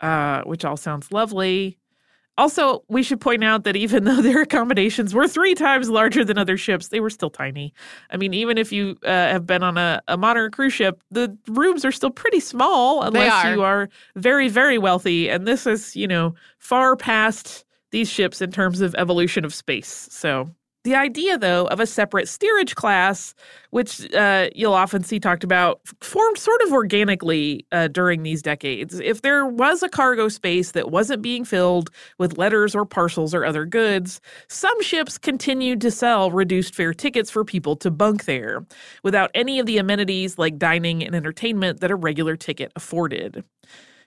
uh, 0.01 0.41
which 0.44 0.65
all 0.65 0.77
sounds 0.77 1.12
lovely. 1.12 1.77
Also, 2.38 2.84
we 2.88 3.01
should 3.01 3.20
point 3.20 3.44
out 3.44 3.63
that 3.63 3.75
even 3.75 4.03
though 4.06 4.22
their 4.22 4.41
accommodations 4.41 5.13
were 5.13 5.29
three 5.29 5.56
times 5.56 5.89
larger 5.89 6.25
than 6.25 6.38
other 6.38 6.58
ships, 6.58 6.89
they 6.89 7.00
were 7.00 7.10
still 7.10 7.29
tiny. 7.29 7.74
I 8.12 8.17
mean, 8.17 8.34
even 8.34 8.58
if 8.58 8.72
you 8.72 8.98
uh, 9.03 9.08
have 9.08 9.46
been 9.46 9.63
on 9.63 9.77
a, 9.77 10.01
a, 10.10 10.17
modern 10.17 10.51
cruise 10.51 10.74
ship, 10.74 11.01
the 11.10 11.36
rooms 11.48 11.86
are 11.86 11.91
still 11.91 12.12
pretty 12.12 12.41
small 12.41 13.01
unless 13.01 13.46
are. 13.46 13.53
you 13.53 13.63
are 13.63 13.89
very, 14.15 14.50
very 14.50 14.77
wealthy. 14.77 15.29
And 15.29 15.48
this 15.48 15.65
is, 15.65 15.96
you 15.96 16.08
know, 16.08 16.36
far 16.60 16.98
past 16.98 17.63
these 17.91 18.10
ships 18.10 18.41
in 18.41 18.51
terms 18.51 18.82
of 18.82 18.94
evolution 18.96 19.46
of 19.46 19.53
space. 19.53 20.10
So 20.12 20.50
the 20.88 20.96
idea, 20.96 21.38
though, 21.38 21.65
of 21.65 21.82
a 21.82 21.86
separate 21.86 22.29
steerage 22.29 22.75
class, 22.75 23.36
which 23.72 24.13
uh, 24.13 24.48
you'll 24.56 24.74
often 24.74 25.03
see 25.03 25.20
talked 25.20 25.44
about, 25.44 25.82
formed 26.00 26.38
sort 26.38 26.62
of 26.62 26.72
organically 26.72 27.65
uh, 27.74 27.89
during 27.89 28.24
these 28.24 28.41
decades. 28.41 28.98
If 29.01 29.22
there 29.22 29.46
was 29.46 29.84
a 29.84 29.89
cargo 29.89 30.29
space 30.29 30.72
that 30.72 30.89
wasn't 30.89 31.22
being 31.22 31.44
filled 31.44 31.89
with 32.20 32.38
letters 32.38 32.74
or 32.74 32.86
parcels 32.86 33.34
or 33.34 33.44
other 33.44 33.65
goods, 33.65 34.22
some 34.48 34.82
ships 34.82 35.17
continued 35.17 35.82
to 35.82 35.91
sell 35.91 36.32
reduced 36.32 36.74
fare 36.74 36.94
tickets 36.94 37.29
for 37.29 37.44
people 37.44 37.75
to 37.75 37.91
bunk 37.91 38.24
there, 38.24 38.65
without 39.03 39.29
any 39.36 39.60
of 39.60 39.65
the 39.65 39.79
amenities 39.79 40.38
like 40.38 40.58
dining 40.58 41.03
and 41.03 41.13
entertainment 41.13 41.82
that 41.82 41.91
a 41.91 41.96
regular 41.96 42.38
ticket 42.38 42.72
afforded. 42.77 43.44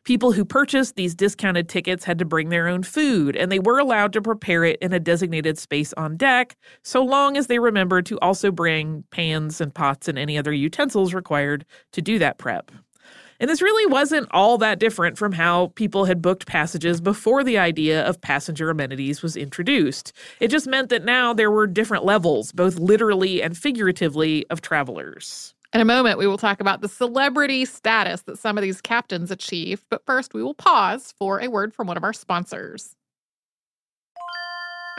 People 0.05 0.33
who 0.33 0.47
purchased 0.47 0.97
these 0.97 1.15
discounted 1.15 1.69
tickets 1.69 2.05
had 2.05 2.19
to 2.19 2.25
bring 2.25 2.49
their 2.49 2.69
own 2.69 2.83
food, 2.83 3.37
and 3.37 3.53
they 3.53 3.59
were 3.59 3.79
allowed 3.79 4.15
to 4.15 4.23
prepare 4.23 4.65
it 4.65 4.79
in 4.81 4.95
a 4.95 5.01
designated 5.01 5.59
space 5.59 5.93
on 5.93 6.17
deck, 6.17 6.57
so 6.83 7.05
long 7.05 7.37
as 7.37 7.49
they 7.49 7.59
remembered 7.59 8.07
to 8.07 8.19
also 8.21 8.51
bring 8.51 9.05
pans 9.11 9.61
and 9.61 9.75
pots 9.75 10.09
and 10.09 10.19
any 10.19 10.39
other 10.39 10.53
utensils 10.53 11.13
required 11.13 11.67
to 11.93 12.01
do 12.01 12.19
that 12.19 12.39
prep. 12.39 12.71
And 13.41 13.49
this 13.49 13.63
really 13.63 13.91
wasn't 13.91 14.29
all 14.33 14.59
that 14.59 14.79
different 14.79 15.17
from 15.17 15.33
how 15.33 15.69
people 15.69 16.07
had 16.07 16.21
booked 16.21 16.47
passages 16.47 17.01
before 17.01 17.43
the 17.43 17.59
idea 17.59 18.03
of 18.05 18.21
passenger 18.21 18.69
amenities 18.69 19.23
was 19.23 19.37
introduced. 19.37 20.13
It 20.41 20.49
just 20.49 20.67
meant 20.67 20.91
that 20.91 21.05
now 21.05 21.33
there 21.33 21.51
were 21.51 21.67
different 21.67 22.05
levels, 22.05 22.53
both 22.53 22.79
literally 22.79 23.43
and 23.43 23.57
figuratively, 23.57 24.47
of 24.51 24.61
travelers. 24.61 25.55
In 25.73 25.81
a 25.81 25.85
moment, 25.85 26.19
we 26.19 26.27
will 26.27 26.37
talk 26.37 26.61
about 26.61 26.81
the 26.81 26.89
celebrity 26.89 27.65
status 27.65 28.23
that 28.23 28.39
some 28.39 28.59
of 28.59 28.63
these 28.63 28.81
captains 28.81 29.31
achieve, 29.31 29.85
but 29.89 30.05
first, 30.05 30.35
we 30.35 30.43
will 30.43 30.55
pause 30.55 31.15
for 31.17 31.41
a 31.41 31.47
word 31.47 31.73
from 31.73 31.87
one 31.87 31.97
of 31.97 32.03
our 32.03 32.13
sponsors. 32.13 32.97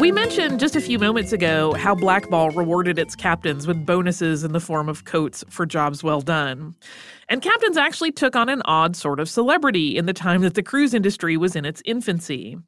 We 0.00 0.12
mentioned 0.12 0.58
just 0.58 0.74
a 0.74 0.80
few 0.80 0.98
moments 0.98 1.32
ago 1.32 1.74
how 1.74 1.94
Blackball 1.94 2.50
rewarded 2.56 2.98
its 2.98 3.14
captains 3.14 3.66
with 3.66 3.84
bonuses 3.84 4.44
in 4.44 4.52
the 4.52 4.60
form 4.60 4.88
of 4.88 5.04
coats 5.04 5.44
for 5.48 5.66
jobs 5.66 6.02
well 6.02 6.20
done. 6.20 6.74
And 7.28 7.42
captains 7.42 7.76
actually 7.76 8.10
took 8.10 8.34
on 8.34 8.48
an 8.48 8.62
odd 8.64 8.96
sort 8.96 9.20
of 9.20 9.28
celebrity 9.28 9.96
in 9.96 10.06
the 10.06 10.12
time 10.12 10.40
that 10.40 10.54
the 10.54 10.62
cruise 10.62 10.94
industry 10.94 11.36
was 11.36 11.54
in 11.54 11.64
its 11.64 11.82
infancy. 11.84 12.58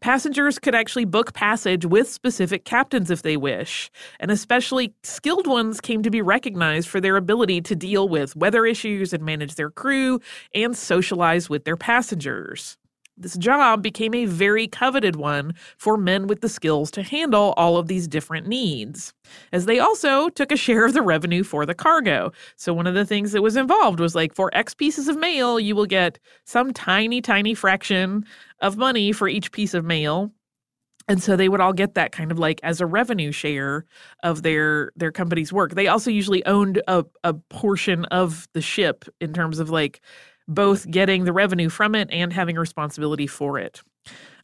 Passengers 0.00 0.58
could 0.58 0.74
actually 0.74 1.04
book 1.04 1.32
passage 1.32 1.84
with 1.84 2.08
specific 2.08 2.64
captains 2.64 3.10
if 3.10 3.22
they 3.22 3.36
wish, 3.36 3.90
and 4.20 4.30
especially 4.30 4.94
skilled 5.02 5.46
ones 5.46 5.80
came 5.80 6.02
to 6.02 6.10
be 6.10 6.22
recognized 6.22 6.88
for 6.88 7.00
their 7.00 7.16
ability 7.16 7.60
to 7.62 7.74
deal 7.76 8.08
with 8.08 8.36
weather 8.36 8.66
issues 8.66 9.12
and 9.12 9.24
manage 9.24 9.54
their 9.54 9.70
crew 9.70 10.20
and 10.54 10.76
socialize 10.76 11.48
with 11.48 11.64
their 11.64 11.76
passengers. 11.76 12.76
This 13.16 13.36
job 13.36 13.80
became 13.80 14.12
a 14.12 14.24
very 14.26 14.66
coveted 14.66 15.14
one 15.14 15.54
for 15.78 15.96
men 15.96 16.26
with 16.26 16.40
the 16.40 16.48
skills 16.48 16.90
to 16.92 17.02
handle 17.02 17.54
all 17.56 17.76
of 17.76 17.86
these 17.86 18.08
different 18.08 18.48
needs, 18.48 19.14
as 19.52 19.66
they 19.66 19.78
also 19.78 20.28
took 20.30 20.50
a 20.50 20.56
share 20.56 20.84
of 20.84 20.94
the 20.94 21.02
revenue 21.02 21.44
for 21.44 21.64
the 21.64 21.74
cargo. 21.76 22.32
So, 22.56 22.74
one 22.74 22.88
of 22.88 22.94
the 22.94 23.06
things 23.06 23.30
that 23.30 23.42
was 23.42 23.56
involved 23.56 24.00
was 24.00 24.16
like 24.16 24.34
for 24.34 24.50
X 24.52 24.74
pieces 24.74 25.06
of 25.06 25.16
mail, 25.16 25.60
you 25.60 25.76
will 25.76 25.86
get 25.86 26.18
some 26.44 26.72
tiny, 26.72 27.20
tiny 27.20 27.54
fraction 27.54 28.24
of 28.60 28.76
money 28.76 29.12
for 29.12 29.28
each 29.28 29.52
piece 29.52 29.74
of 29.74 29.84
mail. 29.84 30.32
And 31.06 31.22
so 31.22 31.36
they 31.36 31.50
would 31.50 31.60
all 31.60 31.74
get 31.74 31.94
that 31.94 32.12
kind 32.12 32.32
of 32.32 32.38
like 32.38 32.60
as 32.62 32.80
a 32.80 32.86
revenue 32.86 33.30
share 33.30 33.84
of 34.22 34.42
their 34.42 34.90
their 34.96 35.12
company's 35.12 35.52
work. 35.52 35.74
They 35.74 35.86
also 35.86 36.10
usually 36.10 36.44
owned 36.46 36.82
a, 36.88 37.04
a 37.22 37.34
portion 37.34 38.06
of 38.06 38.48
the 38.54 38.62
ship 38.62 39.04
in 39.20 39.34
terms 39.34 39.58
of 39.58 39.68
like 39.68 40.00
both 40.48 40.90
getting 40.90 41.24
the 41.24 41.32
revenue 41.32 41.68
from 41.68 41.94
it 41.94 42.08
and 42.10 42.32
having 42.32 42.56
responsibility 42.56 43.26
for 43.26 43.58
it. 43.58 43.82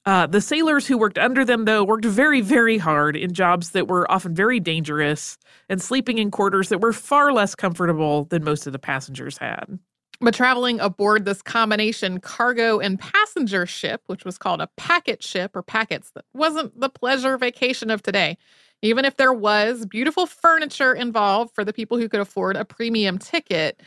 Uh, 0.06 0.26
the 0.26 0.40
sailors 0.40 0.86
who 0.86 0.96
worked 0.96 1.18
under 1.18 1.44
them, 1.44 1.66
though, 1.66 1.84
worked 1.84 2.06
very, 2.06 2.40
very 2.40 2.78
hard 2.78 3.16
in 3.16 3.34
jobs 3.34 3.70
that 3.70 3.86
were 3.86 4.10
often 4.10 4.34
very 4.34 4.58
dangerous 4.58 5.36
and 5.68 5.82
sleeping 5.82 6.16
in 6.16 6.30
quarters 6.30 6.70
that 6.70 6.80
were 6.80 6.92
far 6.92 7.32
less 7.32 7.54
comfortable 7.54 8.24
than 8.24 8.42
most 8.42 8.66
of 8.66 8.72
the 8.72 8.78
passengers 8.78 9.36
had. 9.36 9.78
But 10.22 10.34
traveling 10.34 10.80
aboard 10.80 11.24
this 11.24 11.42
combination 11.42 12.20
cargo 12.20 12.78
and 12.78 12.98
passenger 12.98 13.66
ship, 13.66 14.02
which 14.06 14.24
was 14.24 14.38
called 14.38 14.60
a 14.60 14.68
packet 14.76 15.22
ship 15.22 15.54
or 15.54 15.62
packets, 15.62 16.10
that 16.14 16.24
wasn't 16.34 16.78
the 16.78 16.90
pleasure 16.90 17.36
vacation 17.38 17.90
of 17.90 18.02
today. 18.02 18.36
Even 18.82 19.04
if 19.04 19.16
there 19.16 19.32
was 19.32 19.84
beautiful 19.84 20.26
furniture 20.26 20.94
involved 20.94 21.54
for 21.54 21.64
the 21.64 21.72
people 21.72 21.98
who 21.98 22.08
could 22.08 22.20
afford 22.20 22.56
a 22.56 22.64
premium 22.64 23.18
ticket, 23.18 23.80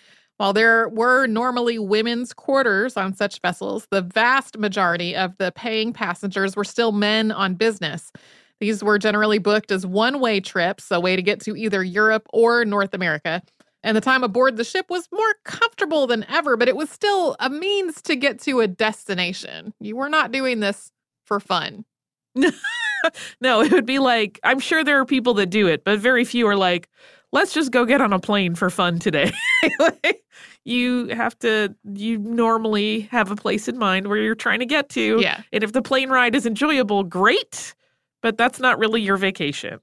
while 0.44 0.52
there 0.52 0.90
were 0.90 1.26
normally 1.26 1.80
women's 1.80 2.34
quarters 2.34 2.98
on 2.98 3.16
such 3.16 3.40
vessels, 3.40 3.88
the 3.92 4.02
vast 4.02 4.58
majority 4.58 5.16
of 5.16 5.38
the 5.38 5.54
paying 5.54 5.94
passengers 5.94 6.58
were 6.58 6.66
still 6.66 6.92
men 6.92 7.32
on 7.32 7.56
business. 7.56 8.12
These 8.60 8.84
were 8.84 9.00
generally 9.00 9.38
booked 9.38 9.72
as 9.72 9.86
one 9.86 10.20
way 10.20 10.42
trips, 10.42 10.92
a 10.92 11.00
way 11.00 11.16
to 11.16 11.22
get 11.22 11.40
to 11.44 11.56
either 11.56 11.82
Europe 11.82 12.28
or 12.34 12.66
North 12.66 12.94
America. 12.94 13.42
And 13.84 13.96
the 13.96 14.02
time 14.02 14.22
aboard 14.22 14.58
the 14.58 14.66
ship 14.66 14.88
was 14.90 15.08
more 15.14 15.34
comfortable 15.46 16.08
than 16.08 16.26
ever, 16.28 16.58
but 16.58 16.68
it 16.68 16.76
was 16.76 16.90
still 16.90 17.38
a 17.40 17.50
means 17.50 18.02
to 18.02 18.18
get 18.18 18.38
to 18.42 18.60
a 18.60 18.68
destination. 18.68 19.74
You 19.80 19.96
were 19.96 20.10
not 20.10 20.34
doing 20.34 20.60
this 20.60 20.92
for 21.24 21.40
fun. 21.40 21.86
no, 23.40 23.62
it 23.62 23.72
would 23.72 23.86
be 23.86 24.00
like, 24.00 24.42
I'm 24.44 24.60
sure 24.60 24.84
there 24.84 25.00
are 25.00 25.06
people 25.06 25.36
that 25.36 25.46
do 25.46 25.68
it, 25.68 25.86
but 25.86 26.00
very 26.00 26.26
few 26.26 26.46
are 26.48 26.58
like, 26.58 26.90
let's 27.34 27.52
just 27.52 27.72
go 27.72 27.84
get 27.84 28.00
on 28.00 28.14
a 28.14 28.20
plane 28.20 28.56
for 28.56 28.70
fun 28.70 29.00
today. 29.00 29.32
like, 29.80 30.24
you 30.64 31.08
have 31.08 31.38
to, 31.40 31.76
you 31.94 32.20
normally 32.20 33.02
have 33.12 33.32
a 33.32 33.36
place 33.36 33.68
in 33.68 33.78
mind 33.78 34.08
where 34.08 34.18
you're 34.18 34.36
trying 34.36 34.60
to 34.60 34.66
get 34.66 34.88
to. 34.90 35.20
Yeah. 35.20 35.42
And 35.52 35.64
if 35.64 35.74
the 35.74 35.82
plane 35.82 36.10
ride 36.10 36.36
is 36.36 36.46
enjoyable, 36.46 37.04
great, 37.04 37.76
but 38.22 38.38
that's 38.38 38.60
not 38.60 38.80
really 38.80 39.02
your 39.02 39.18
vacation. 39.18 39.80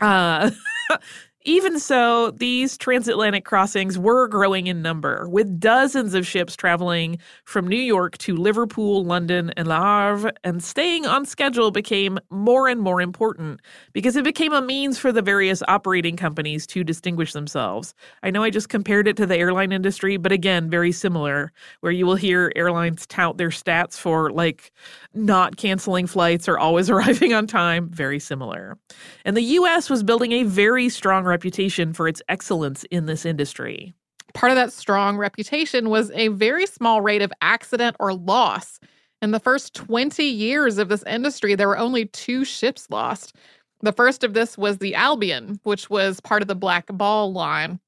Uh, 0.00 0.50
even 1.46 1.78
so, 1.78 2.32
these 2.32 2.76
transatlantic 2.76 3.44
crossings 3.44 3.96
were 3.96 4.26
growing 4.26 4.66
in 4.66 4.82
number, 4.82 5.28
with 5.28 5.60
dozens 5.60 6.12
of 6.12 6.26
ships 6.26 6.56
traveling 6.56 7.18
from 7.44 7.68
New 7.68 7.76
York 7.76 8.18
to 8.18 8.34
Liverpool, 8.34 9.04
London, 9.04 9.52
and 9.56 9.68
Le 9.68 9.76
Havre, 9.76 10.32
and 10.42 10.60
staying 10.60 11.06
on 11.06 11.24
schedule 11.24 11.70
became 11.70 12.18
more 12.30 12.66
and 12.66 12.80
more 12.80 13.00
important 13.00 13.60
because 13.92 14.16
it 14.16 14.24
became 14.24 14.52
a 14.52 14.60
means 14.60 14.98
for 14.98 15.12
the 15.12 15.22
various 15.22 15.62
operating 15.68 16.16
companies 16.16 16.66
to 16.66 16.82
distinguish 16.82 17.32
themselves. 17.32 17.94
I 18.24 18.30
know 18.30 18.42
I 18.42 18.50
just 18.50 18.68
compared 18.68 19.06
it 19.06 19.16
to 19.18 19.26
the 19.26 19.38
airline 19.38 19.70
industry, 19.70 20.16
but 20.16 20.32
again, 20.32 20.68
very 20.68 20.90
similar, 20.90 21.52
where 21.80 21.92
you 21.92 22.06
will 22.06 22.16
hear 22.16 22.50
airlines 22.56 23.06
tout 23.06 23.38
their 23.38 23.50
stats 23.50 23.96
for 23.96 24.32
like 24.32 24.72
not 25.14 25.56
canceling 25.56 26.08
flights 26.08 26.48
or 26.48 26.58
always 26.58 26.90
arriving 26.96 27.32
on 27.32 27.46
time, 27.46 27.88
very 27.88 28.18
similar. 28.18 28.76
And 29.24 29.36
the 29.36 29.42
US 29.42 29.88
was 29.88 30.02
building 30.02 30.32
a 30.32 30.42
very 30.42 30.88
strong 30.88 31.24
reputation 31.36 31.92
for 31.92 32.08
its 32.08 32.22
excellence 32.30 32.84
in 32.84 33.04
this 33.04 33.26
industry. 33.26 33.92
Part 34.32 34.52
of 34.52 34.56
that 34.56 34.72
strong 34.72 35.18
reputation 35.18 35.90
was 35.90 36.10
a 36.12 36.28
very 36.28 36.66
small 36.66 37.02
rate 37.02 37.20
of 37.20 37.30
accident 37.42 37.94
or 38.00 38.14
loss. 38.14 38.80
In 39.20 39.32
the 39.32 39.40
first 39.40 39.74
20 39.74 40.24
years 40.24 40.78
of 40.78 40.88
this 40.88 41.02
industry, 41.02 41.54
there 41.54 41.68
were 41.68 41.76
only 41.76 42.06
two 42.06 42.42
ships 42.46 42.86
lost. 42.88 43.34
The 43.82 43.92
first 43.92 44.24
of 44.24 44.32
this 44.32 44.56
was 44.56 44.78
the 44.78 44.94
Albion, 44.94 45.60
which 45.64 45.90
was 45.90 46.20
part 46.20 46.40
of 46.40 46.48
the 46.48 46.54
Black 46.54 46.86
Ball 46.86 47.30
line. 47.34 47.80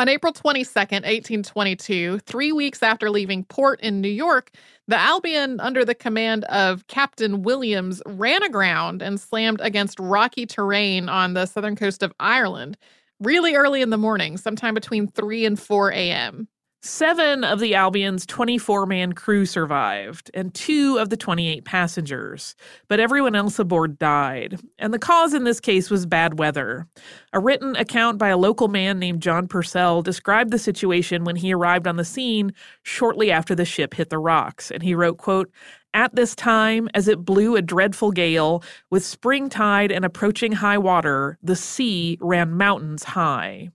On 0.00 0.08
April 0.08 0.32
22, 0.32 0.70
1822, 0.70 2.20
three 2.20 2.52
weeks 2.52 2.82
after 2.82 3.10
leaving 3.10 3.44
port 3.44 3.82
in 3.82 4.00
New 4.00 4.08
York, 4.08 4.50
the 4.88 4.96
Albion, 4.96 5.60
under 5.60 5.84
the 5.84 5.94
command 5.94 6.44
of 6.44 6.86
Captain 6.86 7.42
Williams, 7.42 8.00
ran 8.06 8.42
aground 8.42 9.02
and 9.02 9.20
slammed 9.20 9.60
against 9.60 10.00
rocky 10.00 10.46
terrain 10.46 11.10
on 11.10 11.34
the 11.34 11.44
southern 11.44 11.76
coast 11.76 12.02
of 12.02 12.14
Ireland 12.18 12.78
really 13.20 13.54
early 13.54 13.82
in 13.82 13.90
the 13.90 13.98
morning, 13.98 14.38
sometime 14.38 14.72
between 14.72 15.06
3 15.06 15.44
and 15.44 15.60
4 15.60 15.90
a.m. 15.90 16.48
Seven 16.82 17.44
of 17.44 17.60
the 17.60 17.74
Albion's 17.74 18.24
24 18.24 18.86
man 18.86 19.12
crew 19.12 19.44
survived, 19.44 20.30
and 20.32 20.54
two 20.54 20.96
of 20.96 21.10
the 21.10 21.16
28 21.16 21.62
passengers, 21.66 22.54
but 22.88 22.98
everyone 22.98 23.34
else 23.34 23.58
aboard 23.58 23.98
died. 23.98 24.58
And 24.78 24.94
the 24.94 24.98
cause 24.98 25.34
in 25.34 25.44
this 25.44 25.60
case 25.60 25.90
was 25.90 26.06
bad 26.06 26.38
weather. 26.38 26.86
A 27.34 27.38
written 27.38 27.76
account 27.76 28.16
by 28.16 28.28
a 28.28 28.38
local 28.38 28.68
man 28.68 28.98
named 28.98 29.20
John 29.20 29.46
Purcell 29.46 30.00
described 30.00 30.52
the 30.52 30.58
situation 30.58 31.24
when 31.24 31.36
he 31.36 31.52
arrived 31.52 31.86
on 31.86 31.96
the 31.96 32.04
scene 32.04 32.50
shortly 32.82 33.30
after 33.30 33.54
the 33.54 33.66
ship 33.66 33.92
hit 33.92 34.08
the 34.08 34.18
rocks. 34.18 34.70
And 34.70 34.82
he 34.82 34.94
wrote, 34.94 35.18
quote, 35.18 35.52
at 35.92 36.14
this 36.14 36.34
time, 36.34 36.88
as 36.94 37.08
it 37.08 37.26
blew 37.26 37.56
a 37.56 37.62
dreadful 37.62 38.10
gale, 38.10 38.62
with 38.88 39.04
spring 39.04 39.50
tide 39.50 39.92
and 39.92 40.02
approaching 40.02 40.52
high 40.52 40.78
water, 40.78 41.36
the 41.42 41.56
sea 41.56 42.16
ran 42.22 42.52
mountains 42.52 43.04
high. 43.04 43.68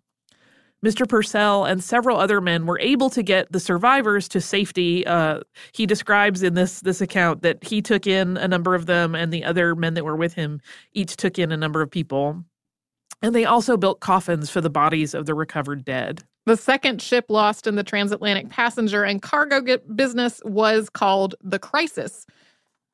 Mr. 0.85 1.09
Purcell 1.09 1.65
and 1.65 1.83
several 1.83 2.17
other 2.17 2.39
men 2.39 2.67
were 2.67 2.79
able 2.79 3.09
to 3.09 3.23
get 3.23 3.51
the 3.51 3.59
survivors 3.59 4.27
to 4.29 4.39
safety. 4.39 5.05
Uh, 5.07 5.39
he 5.71 5.87
describes 5.87 6.43
in 6.43 6.53
this 6.53 6.81
this 6.81 7.01
account 7.01 7.41
that 7.41 7.63
he 7.63 7.81
took 7.81 8.05
in 8.05 8.37
a 8.37 8.47
number 8.47 8.75
of 8.75 8.85
them, 8.85 9.15
and 9.15 9.33
the 9.33 9.43
other 9.43 9.75
men 9.75 9.95
that 9.95 10.05
were 10.05 10.15
with 10.15 10.35
him 10.35 10.61
each 10.93 11.15
took 11.15 11.39
in 11.39 11.51
a 11.51 11.57
number 11.57 11.81
of 11.81 11.89
people. 11.89 12.43
And 13.23 13.33
they 13.33 13.45
also 13.45 13.77
built 13.77 13.99
coffins 14.01 14.51
for 14.51 14.61
the 14.61 14.69
bodies 14.69 15.15
of 15.15 15.25
the 15.25 15.33
recovered 15.33 15.83
dead. 15.83 16.23
The 16.45 16.57
second 16.57 17.01
ship 17.01 17.25
lost 17.29 17.65
in 17.65 17.75
the 17.75 17.83
transatlantic 17.83 18.49
passenger 18.49 19.03
and 19.03 19.19
cargo 19.19 19.79
business 19.95 20.39
was 20.45 20.89
called 20.91 21.33
the 21.41 21.57
Crisis. 21.57 22.27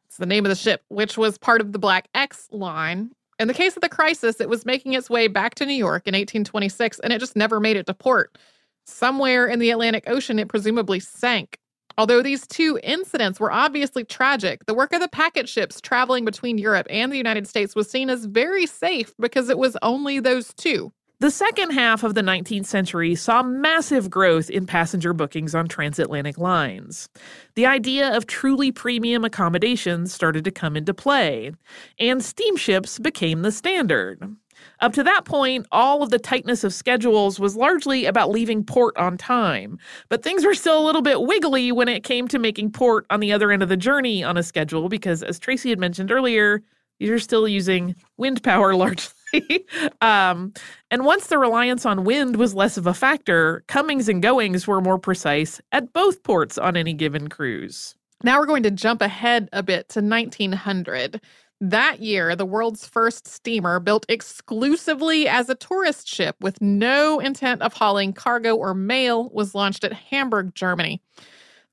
It's 0.05 0.17
the 0.17 0.25
name 0.25 0.45
of 0.45 0.49
the 0.49 0.55
ship, 0.55 0.83
which 0.87 1.17
was 1.17 1.37
part 1.37 1.59
of 1.59 1.73
the 1.73 1.79
Black 1.79 2.07
X 2.13 2.47
line. 2.51 3.11
In 3.41 3.47
the 3.47 3.55
case 3.55 3.75
of 3.75 3.81
the 3.81 3.89
crisis, 3.89 4.39
it 4.39 4.49
was 4.49 4.67
making 4.67 4.93
its 4.93 5.09
way 5.09 5.27
back 5.27 5.55
to 5.55 5.65
New 5.65 5.73
York 5.73 6.07
in 6.07 6.13
1826 6.13 6.99
and 6.99 7.11
it 7.11 7.17
just 7.17 7.35
never 7.35 7.59
made 7.59 7.75
it 7.75 7.87
to 7.87 7.93
port. 7.95 8.37
Somewhere 8.85 9.47
in 9.47 9.57
the 9.57 9.71
Atlantic 9.71 10.03
Ocean, 10.05 10.37
it 10.37 10.47
presumably 10.47 10.99
sank. 10.99 11.57
Although 11.97 12.21
these 12.21 12.45
two 12.45 12.79
incidents 12.83 13.39
were 13.39 13.51
obviously 13.51 14.03
tragic, 14.03 14.67
the 14.67 14.75
work 14.75 14.93
of 14.93 15.01
the 15.01 15.07
packet 15.07 15.49
ships 15.49 15.81
traveling 15.81 16.23
between 16.23 16.59
Europe 16.59 16.85
and 16.91 17.11
the 17.11 17.17
United 17.17 17.47
States 17.47 17.73
was 17.75 17.89
seen 17.89 18.11
as 18.11 18.25
very 18.25 18.67
safe 18.67 19.11
because 19.19 19.49
it 19.49 19.57
was 19.57 19.75
only 19.81 20.19
those 20.19 20.53
two. 20.53 20.93
The 21.21 21.29
second 21.29 21.69
half 21.69 22.03
of 22.03 22.15
the 22.15 22.23
19th 22.23 22.65
century 22.65 23.13
saw 23.13 23.43
massive 23.43 24.09
growth 24.09 24.49
in 24.49 24.65
passenger 24.65 25.13
bookings 25.13 25.53
on 25.53 25.67
transatlantic 25.67 26.39
lines. 26.39 27.09
The 27.53 27.67
idea 27.67 28.17
of 28.17 28.25
truly 28.25 28.71
premium 28.71 29.23
accommodations 29.23 30.11
started 30.11 30.43
to 30.45 30.51
come 30.51 30.75
into 30.75 30.95
play, 30.95 31.51
and 31.99 32.23
steamships 32.23 32.97
became 32.97 33.43
the 33.43 33.51
standard. 33.51 34.35
Up 34.79 34.93
to 34.93 35.03
that 35.03 35.25
point, 35.25 35.67
all 35.71 36.01
of 36.01 36.09
the 36.09 36.17
tightness 36.17 36.63
of 36.63 36.73
schedules 36.73 37.39
was 37.39 37.55
largely 37.55 38.05
about 38.07 38.31
leaving 38.31 38.63
port 38.63 38.97
on 38.97 39.15
time, 39.15 39.77
but 40.09 40.23
things 40.23 40.43
were 40.43 40.55
still 40.55 40.83
a 40.83 40.85
little 40.87 41.03
bit 41.03 41.21
wiggly 41.21 41.71
when 41.71 41.87
it 41.87 42.03
came 42.03 42.27
to 42.29 42.39
making 42.39 42.71
port 42.71 43.05
on 43.11 43.19
the 43.19 43.31
other 43.31 43.51
end 43.51 43.61
of 43.61 43.69
the 43.69 43.77
journey 43.77 44.23
on 44.23 44.37
a 44.37 44.43
schedule 44.43 44.89
because, 44.89 45.21
as 45.21 45.37
Tracy 45.37 45.69
had 45.69 45.77
mentioned 45.77 46.11
earlier, 46.11 46.63
you're 46.97 47.19
still 47.19 47.47
using 47.47 47.93
wind 48.17 48.41
power 48.41 48.73
largely. 48.75 49.13
um, 50.01 50.53
and 50.89 51.05
once 51.05 51.27
the 51.27 51.37
reliance 51.37 51.85
on 51.85 52.03
wind 52.03 52.35
was 52.35 52.53
less 52.53 52.77
of 52.77 52.87
a 52.87 52.93
factor, 52.93 53.63
comings 53.67 54.09
and 54.09 54.21
goings 54.21 54.67
were 54.67 54.81
more 54.81 54.99
precise 54.99 55.61
at 55.71 55.93
both 55.93 56.23
ports 56.23 56.57
on 56.57 56.75
any 56.77 56.93
given 56.93 57.29
cruise. 57.29 57.95
Now 58.23 58.39
we're 58.39 58.45
going 58.45 58.63
to 58.63 58.71
jump 58.71 59.01
ahead 59.01 59.49
a 59.51 59.63
bit 59.63 59.89
to 59.89 60.01
1900. 60.01 61.21
That 61.59 62.01
year, 62.01 62.35
the 62.35 62.45
world's 62.45 62.87
first 62.87 63.27
steamer, 63.27 63.79
built 63.79 64.05
exclusively 64.09 65.27
as 65.27 65.47
a 65.47 65.55
tourist 65.55 66.07
ship 66.07 66.35
with 66.41 66.59
no 66.59 67.19
intent 67.19 67.61
of 67.61 67.73
hauling 67.73 68.13
cargo 68.13 68.55
or 68.55 68.73
mail, 68.73 69.29
was 69.29 69.53
launched 69.53 69.83
at 69.83 69.93
Hamburg, 69.93 70.55
Germany. 70.55 71.03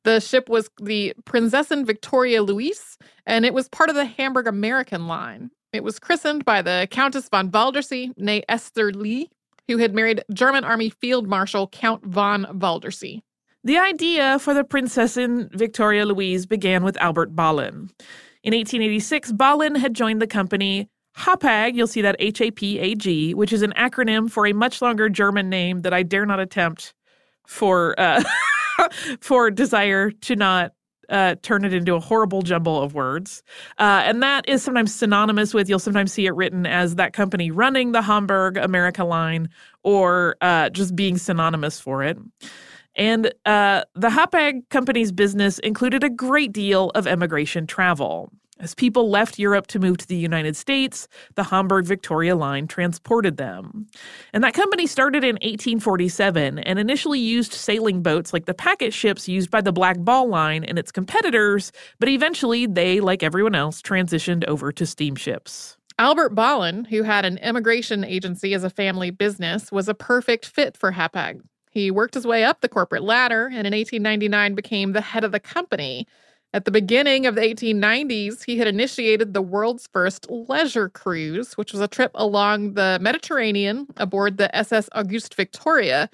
The 0.05 0.21
ship 0.21 0.49
was 0.49 0.71
the 0.81 1.15
Prinzessin 1.25 1.87
Victoria 1.87 2.43
Luise, 2.43 2.99
and 3.27 3.45
it 3.45 3.55
was 3.55 3.69
part 3.69 3.89
of 3.89 3.97
the 3.97 4.05
Hamburg 4.05 4.47
American 4.47 5.07
line. 5.07 5.51
It 5.73 5.85
was 5.85 5.99
christened 5.99 6.45
by 6.45 6.63
the 6.63 6.89
Countess 6.91 7.29
von 7.29 7.51
Waldersee, 7.51 8.15
née 8.17 8.43
Esther 8.49 8.93
Lee, 8.93 9.29
who 9.67 9.79
had 9.79 9.95
married 9.95 10.23
German 10.33 10.65
Army 10.65 10.89
Field 10.89 11.29
Marshal 11.29 11.69
Count 11.69 12.05
von 12.05 12.47
Waldersee. 12.59 13.23
The 13.65 13.77
idea 13.77 14.39
for 14.39 14.55
the 14.55 14.65
Prinzessin 14.65 15.53
Victoria 15.53 16.07
Luise 16.07 16.49
began 16.49 16.85
with 16.85 16.97
Albert 16.99 17.37
Ballin. 17.37 17.91
In 18.43 18.55
1886, 18.55 19.33
Ballin 19.33 19.75
had 19.75 19.95
joined 19.95 20.23
the 20.23 20.27
company 20.27 20.89
Hapag, 21.19 21.75
you'll 21.75 21.89
see 21.89 22.03
that 22.03 22.17
H 22.21 22.41
A 22.41 22.51
P 22.53 22.79
A 22.79 22.95
G, 22.95 23.35
which 23.35 23.53
is 23.53 23.63
an 23.63 23.73
acronym 23.77 24.31
for 24.31 24.47
a 24.47 24.53
much 24.53 24.81
longer 24.81 25.09
German 25.09 25.51
name 25.51 25.83
that 25.83 25.93
I 25.93 26.05
dare 26.05 26.25
not 26.25 26.39
attempt 26.39 26.95
for 27.45 27.99
uh, 27.99 28.23
for 29.21 29.51
desire 29.51 30.13
to 30.13 30.37
not 30.37 30.73
uh, 31.09 31.37
turn 31.43 31.65
it 31.65 31.73
into 31.73 31.95
a 31.95 32.01
horrible 32.01 32.43
jumble 32.43 32.83
of 32.83 32.95
words. 32.95 33.43
Uh, 33.79 34.03
and 34.05 34.23
that 34.23 34.49
is 34.49 34.63
sometimes 34.63 34.95
synonymous 34.95 35.55
with, 35.55 35.69
you'll 35.69 35.79
sometimes 35.79 36.13
see 36.13 36.27
it 36.27 36.35
written 36.35 36.67
as 36.67 36.97
that 36.97 37.13
company 37.13 37.51
running 37.51 37.93
the 37.93 38.03
Hamburg 38.03 38.57
America 38.57 39.05
line 39.05 39.49
or 39.83 40.37
uh, 40.41 40.71
just 40.71 40.95
being 40.95 41.19
synonymous 41.19 41.81
for 41.81 42.03
it. 42.03 42.19
And 42.97 43.33
uh, 43.47 43.85
the 43.95 44.09
Hapag 44.09 44.69
company's 44.71 45.13
business 45.13 45.61
included 45.61 46.03
a 46.03 46.11
great 46.11 46.53
deal 46.53 46.91
of 46.97 47.07
emigration 47.07 47.67
travel. 47.67 48.31
As 48.61 48.75
people 48.75 49.09
left 49.09 49.39
Europe 49.39 49.69
to 49.69 49.79
move 49.79 49.99
to 49.99 50.07
the 50.07 50.17
United 50.17 50.57
States, 50.57 51.07
the 51.37 51.45
Hamburg 51.45 51.85
Victoria 51.85 52.35
Line 52.35 52.67
transported 52.67 53.37
them. 53.37 53.87
And 54.33 54.43
that 54.43 54.55
company 54.55 54.87
started 54.87 55.23
in 55.23 55.37
1847 55.37 56.59
and 56.59 56.79
initially 56.79 57.21
used 57.21 57.53
sailing 57.53 58.03
boats 58.03 58.33
like 58.33 58.47
the 58.47 58.55
packet 58.55 58.93
ships 58.93 59.29
used 59.29 59.51
by 59.51 59.61
the 59.61 59.71
Black 59.71 59.99
Ball 60.01 60.29
Line 60.29 60.65
and 60.65 60.79
its 60.79 60.91
competitors, 60.91 61.71
but 62.01 62.09
eventually 62.09 62.67
they, 62.67 62.99
like 62.99 63.23
everyone 63.23 63.55
else, 63.55 63.81
transitioned 63.81 64.45
over 64.47 64.73
to 64.73 64.85
steamships. 64.85 65.77
Albert 66.01 66.31
Ballin, 66.31 66.85
who 66.85 67.03
had 67.05 67.25
an 67.25 67.39
immigration 67.39 68.05
agency 68.05 68.55
as 68.55 68.65
a 68.65 68.71
family 68.71 69.11
business, 69.11 69.71
was 69.71 69.89
a 69.89 69.95
perfect 69.95 70.47
fit 70.47 70.77
for 70.77 70.93
Hapag. 70.93 71.41
He 71.71 71.91
worked 71.91 72.15
his 72.15 72.27
way 72.27 72.45
up 72.45 72.61
the 72.61 72.69
corporate 72.69 73.03
ladder 73.03 73.47
and 73.47 73.67
in 73.67 73.73
1899 73.73 74.55
became 74.55 74.93
the 74.93 75.01
head 75.01 75.23
of 75.23 75.33
the 75.33 75.41
company. 75.41 76.07
At 76.55 76.65
the 76.65 76.71
beginning 76.71 77.27
of 77.27 77.35
the 77.35 77.43
1890s, 77.43 78.45
he 78.45 78.57
had 78.57 78.67
initiated 78.67 79.35
the 79.35 79.43
world's 79.43 79.87
first 79.93 80.31
leisure 80.31 80.89
cruise, 80.89 81.59
which 81.59 81.73
was 81.73 81.83
a 81.83 81.89
trip 81.89 82.11
along 82.15 82.73
the 82.73 82.99
Mediterranean 83.03 83.87
aboard 83.99 84.39
the 84.39 84.55
SS 84.57 84.89
Auguste 84.95 85.35
Victoria. 85.35 86.09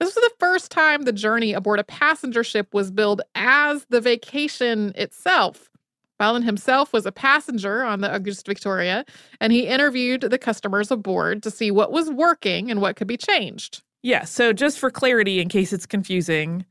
This 0.00 0.14
was 0.14 0.24
the 0.24 0.32
first 0.38 0.70
time 0.70 1.02
the 1.02 1.12
journey 1.12 1.52
aboard 1.52 1.80
a 1.80 1.84
passenger 1.84 2.42
ship 2.42 2.72
was 2.72 2.90
billed 2.90 3.20
as 3.34 3.84
the 3.90 4.00
vacation 4.00 4.92
itself. 4.96 5.70
Ballin 6.18 6.42
himself 6.42 6.92
was 6.92 7.04
a 7.04 7.12
passenger 7.12 7.84
on 7.84 8.00
the 8.00 8.12
Auguste 8.12 8.46
Victoria, 8.46 9.04
and 9.40 9.52
he 9.52 9.66
interviewed 9.66 10.22
the 10.22 10.38
customers 10.38 10.90
aboard 10.90 11.42
to 11.42 11.50
see 11.50 11.70
what 11.70 11.92
was 11.92 12.10
working 12.10 12.70
and 12.70 12.80
what 12.80 12.96
could 12.96 13.08
be 13.08 13.18
changed. 13.18 13.82
Yeah, 14.02 14.24
so 14.24 14.52
just 14.52 14.78
for 14.78 14.90
clarity, 14.90 15.40
in 15.40 15.48
case 15.48 15.72
it's 15.72 15.86
confusing, 15.86 16.64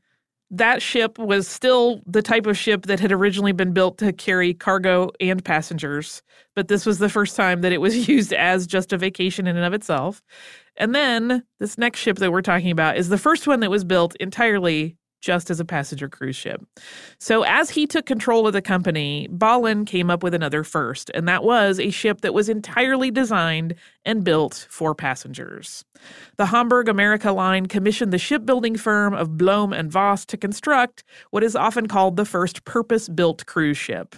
that 0.58 0.80
ship 0.80 1.18
was 1.18 1.48
still 1.48 2.00
the 2.06 2.22
type 2.22 2.46
of 2.46 2.56
ship 2.56 2.86
that 2.86 3.00
had 3.00 3.10
originally 3.10 3.52
been 3.52 3.72
built 3.72 3.98
to 3.98 4.12
carry 4.12 4.54
cargo 4.54 5.10
and 5.20 5.44
passengers, 5.44 6.22
but 6.54 6.68
this 6.68 6.86
was 6.86 6.98
the 6.98 7.08
first 7.08 7.34
time 7.34 7.60
that 7.62 7.72
it 7.72 7.80
was 7.80 8.08
used 8.08 8.32
as 8.32 8.66
just 8.66 8.92
a 8.92 8.98
vacation 8.98 9.46
in 9.46 9.56
and 9.56 9.64
of 9.64 9.74
itself. 9.74 10.22
And 10.76 10.94
then 10.94 11.42
this 11.58 11.78
next 11.78 12.00
ship 12.00 12.18
that 12.18 12.32
we're 12.32 12.42
talking 12.42 12.70
about 12.70 12.96
is 12.96 13.08
the 13.08 13.18
first 13.18 13.46
one 13.46 13.60
that 13.60 13.70
was 13.70 13.84
built 13.84 14.14
entirely 14.16 14.96
just 15.24 15.50
as 15.50 15.58
a 15.58 15.64
passenger 15.64 16.08
cruise 16.08 16.36
ship. 16.36 16.62
So, 17.18 17.42
as 17.44 17.70
he 17.70 17.86
took 17.86 18.04
control 18.04 18.46
of 18.46 18.52
the 18.52 18.60
company, 18.60 19.26
Ballin 19.30 19.86
came 19.86 20.10
up 20.10 20.22
with 20.22 20.34
another 20.34 20.62
first, 20.62 21.10
and 21.14 21.26
that 21.26 21.42
was 21.42 21.80
a 21.80 21.90
ship 21.90 22.20
that 22.20 22.34
was 22.34 22.50
entirely 22.50 23.10
designed 23.10 23.74
and 24.04 24.22
built 24.22 24.66
for 24.68 24.94
passengers. 24.94 25.84
The 26.36 26.46
Hamburg 26.46 26.88
America 26.88 27.32
line 27.32 27.66
commissioned 27.66 28.12
the 28.12 28.18
shipbuilding 28.18 28.76
firm 28.76 29.14
of 29.14 29.30
Blohm 29.30 29.76
and 29.76 29.90
Voss 29.90 30.26
to 30.26 30.36
construct 30.36 31.04
what 31.30 31.42
is 31.42 31.56
often 31.56 31.86
called 31.86 32.16
the 32.16 32.26
first 32.26 32.66
purpose 32.66 33.08
built 33.08 33.46
cruise 33.46 33.78
ship. 33.78 34.16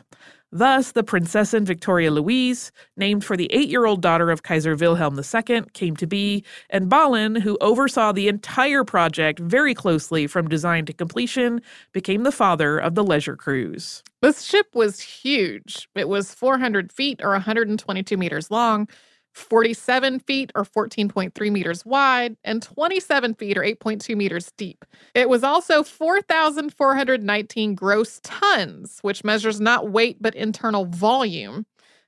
Thus, 0.58 0.92
the 0.92 1.04
Prinzessin 1.04 1.64
Victoria 1.64 2.10
Luise, 2.10 2.70
named 2.96 3.26
for 3.26 3.36
the 3.36 3.52
eight 3.52 3.68
year 3.68 3.84
old 3.84 4.00
daughter 4.00 4.30
of 4.30 4.42
Kaiser 4.42 4.74
Wilhelm 4.74 5.20
II, 5.20 5.64
came 5.74 5.94
to 5.96 6.06
be, 6.06 6.44
and 6.70 6.88
Ballin, 6.88 7.34
who 7.34 7.58
oversaw 7.60 8.10
the 8.10 8.26
entire 8.26 8.82
project 8.82 9.38
very 9.38 9.74
closely 9.74 10.26
from 10.26 10.48
design 10.48 10.86
to 10.86 10.94
completion, 10.94 11.60
became 11.92 12.22
the 12.22 12.32
father 12.32 12.78
of 12.78 12.94
the 12.94 13.04
leisure 13.04 13.36
cruise. 13.36 14.02
This 14.22 14.44
ship 14.44 14.68
was 14.72 14.98
huge. 15.00 15.90
It 15.94 16.08
was 16.08 16.32
400 16.32 16.90
feet 16.90 17.20
or 17.22 17.32
122 17.32 18.16
meters 18.16 18.50
long 18.50 18.88
47 19.36 20.20
feet 20.20 20.50
or 20.54 20.64
14.3 20.64 21.52
meters 21.52 21.84
wide, 21.84 22.36
and 22.42 22.62
27 22.62 23.34
feet 23.34 23.58
or 23.58 23.62
8.2 23.62 24.16
meters 24.16 24.50
deep. 24.56 24.84
It 25.14 25.28
was 25.28 25.44
also 25.44 25.82
4,419 25.82 27.74
gross 27.74 28.20
tons, 28.22 28.98
which 29.02 29.24
measures 29.24 29.60
not 29.60 29.90
weight 29.90 30.16
but 30.20 30.34
internal 30.34 30.86
volume. 30.86 31.66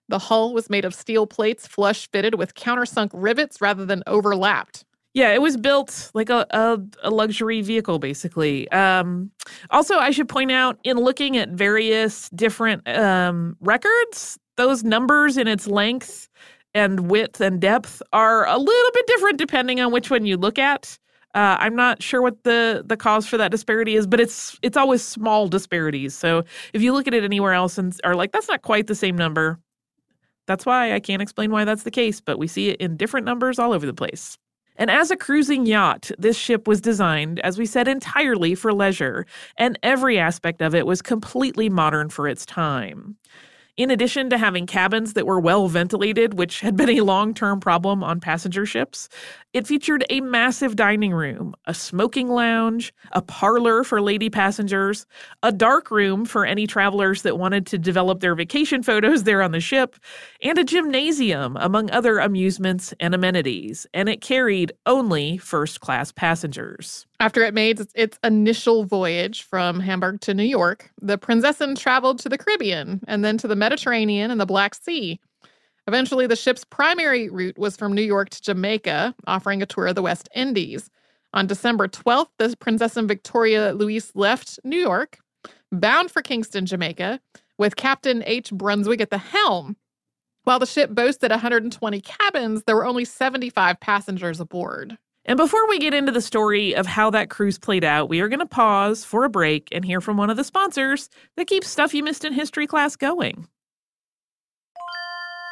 The 0.08 0.18
hull 0.18 0.54
was 0.54 0.70
made 0.70 0.86
of 0.86 0.94
steel 0.94 1.26
plates 1.26 1.66
flush 1.66 2.08
fitted 2.10 2.36
with 2.36 2.54
countersunk 2.54 3.10
rivets 3.12 3.60
rather 3.60 3.84
than 3.84 4.02
overlapped. 4.06 4.84
Yeah, 5.14 5.34
it 5.34 5.42
was 5.42 5.56
built 5.56 6.10
like 6.14 6.30
a, 6.30 6.46
a, 6.50 6.78
a 7.02 7.10
luxury 7.10 7.60
vehicle, 7.60 7.98
basically. 7.98 8.70
Um, 8.70 9.30
also, 9.70 9.96
I 9.96 10.10
should 10.12 10.28
point 10.28 10.52
out 10.52 10.78
in 10.84 10.96
looking 10.96 11.36
at 11.36 11.50
various 11.50 12.30
different 12.30 12.86
um, 12.88 13.56
records, 13.60 14.38
those 14.56 14.84
numbers 14.84 15.36
in 15.36 15.48
its 15.48 15.66
length 15.66 16.28
and 16.74 17.10
width 17.10 17.40
and 17.40 17.60
depth 17.60 18.02
are 18.12 18.46
a 18.46 18.58
little 18.58 18.90
bit 18.92 19.06
different 19.06 19.38
depending 19.38 19.80
on 19.80 19.92
which 19.92 20.10
one 20.10 20.26
you 20.26 20.36
look 20.36 20.58
at. 20.58 20.98
Uh, 21.34 21.56
I'm 21.60 21.76
not 21.76 22.02
sure 22.02 22.22
what 22.22 22.42
the 22.44 22.82
the 22.86 22.96
cause 22.96 23.26
for 23.26 23.36
that 23.36 23.50
disparity 23.50 23.94
is, 23.94 24.06
but 24.06 24.20
it's 24.20 24.58
it's 24.62 24.76
always 24.76 25.04
small 25.04 25.46
disparities. 25.46 26.14
So 26.14 26.44
if 26.72 26.82
you 26.82 26.92
look 26.92 27.06
at 27.06 27.14
it 27.14 27.22
anywhere 27.22 27.52
else 27.52 27.78
and 27.78 27.94
are 28.02 28.14
like, 28.14 28.32
that's 28.32 28.48
not 28.48 28.62
quite 28.62 28.86
the 28.86 28.94
same 28.94 29.16
number, 29.16 29.58
that's 30.46 30.64
why 30.64 30.94
I 30.94 31.00
can't 31.00 31.22
explain 31.22 31.50
why 31.50 31.64
that's 31.64 31.82
the 31.82 31.90
case. 31.90 32.20
But 32.20 32.38
we 32.38 32.46
see 32.46 32.70
it 32.70 32.80
in 32.80 32.96
different 32.96 33.26
numbers 33.26 33.58
all 33.58 33.72
over 33.72 33.86
the 33.86 33.94
place. 33.94 34.38
And 34.76 34.90
as 34.90 35.10
a 35.10 35.16
cruising 35.16 35.66
yacht, 35.66 36.10
this 36.18 36.36
ship 36.36 36.68
was 36.68 36.80
designed, 36.80 37.40
as 37.40 37.58
we 37.58 37.66
said, 37.66 37.88
entirely 37.88 38.54
for 38.54 38.72
leisure, 38.72 39.26
and 39.56 39.76
every 39.82 40.18
aspect 40.18 40.62
of 40.62 40.72
it 40.74 40.86
was 40.86 41.02
completely 41.02 41.68
modern 41.68 42.08
for 42.08 42.28
its 42.28 42.46
time. 42.46 43.16
In 43.78 43.92
addition 43.92 44.28
to 44.30 44.38
having 44.38 44.66
cabins 44.66 45.12
that 45.12 45.24
were 45.24 45.38
well 45.38 45.68
ventilated, 45.68 46.34
which 46.34 46.62
had 46.62 46.76
been 46.76 46.90
a 46.90 47.02
long 47.02 47.32
term 47.32 47.60
problem 47.60 48.02
on 48.02 48.18
passenger 48.18 48.66
ships, 48.66 49.08
it 49.52 49.68
featured 49.68 50.04
a 50.10 50.20
massive 50.20 50.74
dining 50.74 51.12
room, 51.12 51.54
a 51.64 51.72
smoking 51.72 52.28
lounge, 52.28 52.92
a 53.12 53.22
parlor 53.22 53.84
for 53.84 54.02
lady 54.02 54.30
passengers, 54.30 55.06
a 55.44 55.52
dark 55.52 55.92
room 55.92 56.24
for 56.24 56.44
any 56.44 56.66
travelers 56.66 57.22
that 57.22 57.38
wanted 57.38 57.66
to 57.68 57.78
develop 57.78 58.18
their 58.18 58.34
vacation 58.34 58.82
photos 58.82 59.22
there 59.22 59.42
on 59.42 59.52
the 59.52 59.60
ship, 59.60 59.94
and 60.42 60.58
a 60.58 60.64
gymnasium, 60.64 61.56
among 61.60 61.88
other 61.92 62.18
amusements 62.18 62.92
and 62.98 63.14
amenities. 63.14 63.86
And 63.94 64.08
it 64.08 64.20
carried 64.20 64.72
only 64.86 65.38
first 65.38 65.80
class 65.80 66.10
passengers. 66.10 67.07
After 67.20 67.42
it 67.42 67.52
made 67.52 67.80
its 67.96 68.16
initial 68.22 68.84
voyage 68.84 69.42
from 69.42 69.80
Hamburg 69.80 70.20
to 70.20 70.34
New 70.34 70.44
York, 70.44 70.90
the 71.02 71.18
Prinzessin 71.18 71.76
traveled 71.76 72.20
to 72.20 72.28
the 72.28 72.38
Caribbean 72.38 73.00
and 73.08 73.24
then 73.24 73.36
to 73.38 73.48
the 73.48 73.56
Mediterranean 73.56 74.30
and 74.30 74.40
the 74.40 74.46
Black 74.46 74.74
Sea. 74.76 75.18
Eventually, 75.88 76.28
the 76.28 76.36
ship's 76.36 76.64
primary 76.64 77.28
route 77.28 77.58
was 77.58 77.76
from 77.76 77.92
New 77.92 78.02
York 78.02 78.30
to 78.30 78.42
Jamaica, 78.42 79.16
offering 79.26 79.62
a 79.62 79.66
tour 79.66 79.88
of 79.88 79.96
the 79.96 80.02
West 80.02 80.28
Indies. 80.32 80.90
On 81.34 81.46
December 81.46 81.88
12th, 81.88 82.28
the 82.38 82.48
Prinzessin 82.60 83.08
Victoria 83.08 83.72
Luise 83.74 84.12
left 84.14 84.60
New 84.62 84.78
York, 84.78 85.18
bound 85.72 86.12
for 86.12 86.22
Kingston, 86.22 86.66
Jamaica, 86.66 87.20
with 87.58 87.74
Captain 87.74 88.22
H. 88.26 88.50
Brunswig 88.50 89.00
at 89.00 89.10
the 89.10 89.18
helm. 89.18 89.76
While 90.44 90.60
the 90.60 90.66
ship 90.66 90.90
boasted 90.90 91.32
120 91.32 92.00
cabins, 92.00 92.62
there 92.64 92.76
were 92.76 92.86
only 92.86 93.04
75 93.04 93.80
passengers 93.80 94.38
aboard. 94.40 94.98
And 95.28 95.36
before 95.36 95.68
we 95.68 95.78
get 95.78 95.92
into 95.92 96.10
the 96.10 96.22
story 96.22 96.74
of 96.74 96.86
how 96.86 97.10
that 97.10 97.28
cruise 97.28 97.58
played 97.58 97.84
out, 97.84 98.08
we 98.08 98.20
are 98.20 98.28
going 98.28 98.38
to 98.38 98.46
pause 98.46 99.04
for 99.04 99.24
a 99.24 99.28
break 99.28 99.68
and 99.72 99.84
hear 99.84 100.00
from 100.00 100.16
one 100.16 100.30
of 100.30 100.38
the 100.38 100.42
sponsors 100.42 101.10
that 101.36 101.46
keeps 101.46 101.68
Stuff 101.68 101.92
You 101.92 102.02
Missed 102.02 102.24
in 102.24 102.32
History 102.32 102.66
class 102.66 102.96
going. 102.96 103.46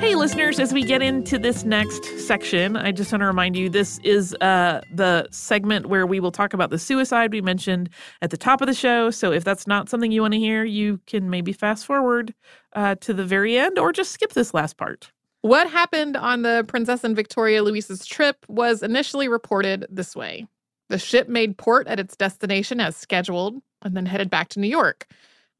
Hey, 0.00 0.14
listeners, 0.14 0.58
as 0.58 0.72
we 0.72 0.82
get 0.82 1.02
into 1.02 1.38
this 1.38 1.62
next 1.64 2.04
section, 2.26 2.74
I 2.74 2.90
just 2.90 3.12
want 3.12 3.20
to 3.20 3.26
remind 3.26 3.54
you 3.54 3.68
this 3.68 4.00
is 4.02 4.34
uh, 4.40 4.80
the 4.94 5.28
segment 5.30 5.86
where 5.86 6.06
we 6.06 6.20
will 6.20 6.32
talk 6.32 6.52
about 6.52 6.70
the 6.70 6.78
suicide 6.78 7.32
we 7.32 7.40
mentioned 7.40 7.90
at 8.20 8.30
the 8.30 8.36
top 8.36 8.60
of 8.60 8.66
the 8.66 8.74
show. 8.74 9.10
So 9.10 9.30
if 9.30 9.44
that's 9.44 9.66
not 9.66 9.88
something 9.88 10.10
you 10.10 10.22
want 10.22 10.32
to 10.32 10.40
hear, 10.40 10.64
you 10.64 11.00
can 11.06 11.30
maybe 11.30 11.52
fast 11.52 11.86
forward 11.86 12.34
uh, 12.72 12.94
to 13.02 13.14
the 13.14 13.24
very 13.24 13.58
end 13.58 13.78
or 13.78 13.92
just 13.92 14.10
skip 14.10 14.32
this 14.32 14.52
last 14.52 14.76
part. 14.76 15.12
What 15.42 15.70
happened 15.70 16.16
on 16.16 16.42
the 16.42 16.64
Prinzessin 16.66 17.14
Victoria 17.14 17.62
Luise's 17.62 18.04
trip 18.04 18.44
was 18.48 18.82
initially 18.82 19.28
reported 19.28 19.86
this 19.90 20.16
way 20.16 20.46
The 20.90 20.98
ship 20.98 21.28
made 21.28 21.56
port 21.56 21.86
at 21.86 22.00
its 22.00 22.16
destination 22.16 22.80
as 22.80 22.96
scheduled 22.96 23.62
and 23.80 23.96
then 23.96 24.06
headed 24.06 24.28
back 24.28 24.48
to 24.50 24.60
New 24.60 24.68
York. 24.68 25.06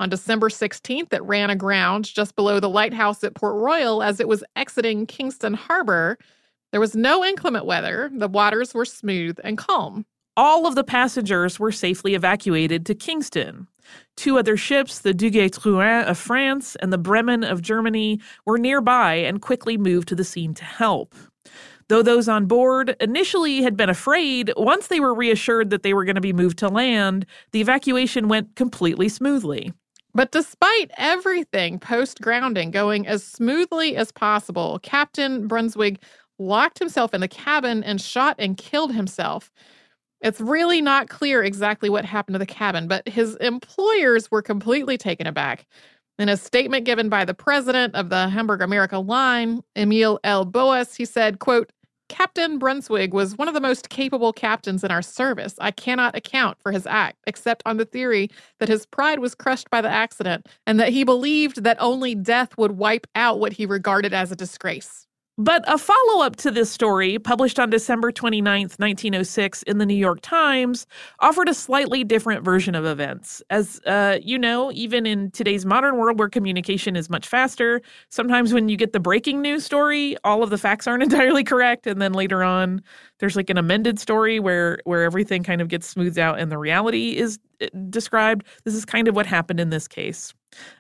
On 0.00 0.08
December 0.08 0.48
16th, 0.48 1.12
it 1.12 1.22
ran 1.22 1.50
aground 1.50 2.06
just 2.06 2.34
below 2.34 2.58
the 2.58 2.68
lighthouse 2.68 3.22
at 3.22 3.36
Port 3.36 3.54
Royal 3.54 4.02
as 4.02 4.18
it 4.18 4.26
was 4.26 4.42
exiting 4.56 5.06
Kingston 5.06 5.54
Harbor. 5.54 6.18
There 6.72 6.80
was 6.80 6.96
no 6.96 7.24
inclement 7.24 7.64
weather, 7.64 8.10
the 8.12 8.26
waters 8.26 8.74
were 8.74 8.84
smooth 8.84 9.38
and 9.44 9.56
calm. 9.56 10.04
All 10.36 10.66
of 10.66 10.74
the 10.74 10.82
passengers 10.82 11.60
were 11.60 11.70
safely 11.70 12.14
evacuated 12.16 12.84
to 12.86 12.94
Kingston. 12.96 13.68
Two 14.16 14.36
other 14.36 14.56
ships, 14.56 14.98
the 14.98 15.14
Duguay-Trouin 15.14 16.06
of 16.06 16.18
France 16.18 16.76
and 16.76 16.92
the 16.92 16.98
Bremen 16.98 17.44
of 17.44 17.62
Germany, 17.62 18.20
were 18.46 18.58
nearby 18.58 19.14
and 19.14 19.40
quickly 19.40 19.76
moved 19.78 20.08
to 20.08 20.16
the 20.16 20.24
scene 20.24 20.54
to 20.54 20.64
help. 20.64 21.14
Though 21.90 22.02
those 22.02 22.28
on 22.28 22.46
board 22.46 22.94
initially 23.00 23.62
had 23.62 23.76
been 23.76 23.90
afraid, 23.90 24.52
once 24.56 24.86
they 24.86 25.00
were 25.00 25.12
reassured 25.12 25.70
that 25.70 25.82
they 25.82 25.92
were 25.92 26.04
going 26.04 26.14
to 26.14 26.20
be 26.20 26.32
moved 26.32 26.56
to 26.58 26.68
land, 26.68 27.26
the 27.50 27.60
evacuation 27.60 28.28
went 28.28 28.54
completely 28.54 29.08
smoothly. 29.08 29.72
But 30.14 30.30
despite 30.30 30.92
everything 30.96 31.80
post 31.80 32.20
grounding 32.20 32.70
going 32.70 33.08
as 33.08 33.24
smoothly 33.24 33.96
as 33.96 34.12
possible, 34.12 34.78
Captain 34.84 35.48
Brunswig 35.48 35.98
locked 36.38 36.78
himself 36.78 37.12
in 37.12 37.20
the 37.20 37.26
cabin 37.26 37.82
and 37.82 38.00
shot 38.00 38.36
and 38.38 38.56
killed 38.56 38.94
himself. 38.94 39.50
It's 40.20 40.40
really 40.40 40.80
not 40.80 41.08
clear 41.08 41.42
exactly 41.42 41.90
what 41.90 42.04
happened 42.04 42.34
to 42.34 42.38
the 42.38 42.46
cabin, 42.46 42.86
but 42.86 43.08
his 43.08 43.34
employers 43.40 44.30
were 44.30 44.42
completely 44.42 44.96
taken 44.96 45.26
aback. 45.26 45.66
In 46.20 46.28
a 46.28 46.36
statement 46.36 46.84
given 46.84 47.08
by 47.08 47.24
the 47.24 47.34
president 47.34 47.96
of 47.96 48.10
the 48.10 48.28
Hamburg 48.28 48.62
America 48.62 48.98
line, 49.00 49.62
Emil 49.74 50.20
L. 50.22 50.44
Boas, 50.44 50.94
he 50.94 51.04
said, 51.04 51.40
quote, 51.40 51.72
Captain 52.10 52.58
Brunswig 52.58 53.12
was 53.12 53.38
one 53.38 53.46
of 53.46 53.54
the 53.54 53.60
most 53.60 53.88
capable 53.88 54.32
captains 54.32 54.82
in 54.82 54.90
our 54.90 55.00
service. 55.00 55.54
I 55.60 55.70
cannot 55.70 56.16
account 56.16 56.58
for 56.60 56.72
his 56.72 56.84
act, 56.84 57.18
except 57.26 57.62
on 57.64 57.76
the 57.76 57.84
theory 57.84 58.28
that 58.58 58.68
his 58.68 58.84
pride 58.84 59.20
was 59.20 59.36
crushed 59.36 59.70
by 59.70 59.80
the 59.80 59.88
accident 59.88 60.48
and 60.66 60.78
that 60.80 60.88
he 60.88 61.04
believed 61.04 61.62
that 61.62 61.76
only 61.80 62.16
death 62.16 62.58
would 62.58 62.72
wipe 62.72 63.06
out 63.14 63.38
what 63.38 63.52
he 63.52 63.64
regarded 63.64 64.12
as 64.12 64.32
a 64.32 64.36
disgrace. 64.36 65.06
But 65.40 65.64
a 65.66 65.78
follow 65.78 66.22
up 66.22 66.36
to 66.36 66.50
this 66.50 66.70
story, 66.70 67.18
published 67.18 67.58
on 67.58 67.70
December 67.70 68.12
29, 68.12 68.60
1906, 68.76 69.62
in 69.62 69.78
the 69.78 69.86
New 69.86 69.94
York 69.94 70.18
Times, 70.20 70.86
offered 71.20 71.48
a 71.48 71.54
slightly 71.54 72.04
different 72.04 72.44
version 72.44 72.74
of 72.74 72.84
events. 72.84 73.42
As 73.48 73.80
uh, 73.86 74.18
you 74.22 74.38
know, 74.38 74.70
even 74.72 75.06
in 75.06 75.30
today's 75.30 75.64
modern 75.64 75.96
world 75.96 76.18
where 76.18 76.28
communication 76.28 76.94
is 76.94 77.08
much 77.08 77.26
faster, 77.26 77.80
sometimes 78.10 78.52
when 78.52 78.68
you 78.68 78.76
get 78.76 78.92
the 78.92 79.00
breaking 79.00 79.40
news 79.40 79.64
story, 79.64 80.14
all 80.24 80.42
of 80.42 80.50
the 80.50 80.58
facts 80.58 80.86
aren't 80.86 81.02
entirely 81.10 81.42
correct. 81.42 81.86
And 81.86 82.02
then 82.02 82.12
later 82.12 82.44
on, 82.44 82.82
there's 83.18 83.34
like 83.34 83.48
an 83.48 83.56
amended 83.56 83.98
story 83.98 84.40
where, 84.40 84.78
where 84.84 85.04
everything 85.04 85.42
kind 85.42 85.62
of 85.62 85.68
gets 85.68 85.86
smoothed 85.86 86.18
out 86.18 86.38
and 86.38 86.52
the 86.52 86.58
reality 86.58 87.16
is 87.16 87.38
uh, 87.62 87.66
described. 87.88 88.44
This 88.64 88.74
is 88.74 88.84
kind 88.84 89.08
of 89.08 89.16
what 89.16 89.24
happened 89.24 89.58
in 89.58 89.70
this 89.70 89.88
case. 89.88 90.34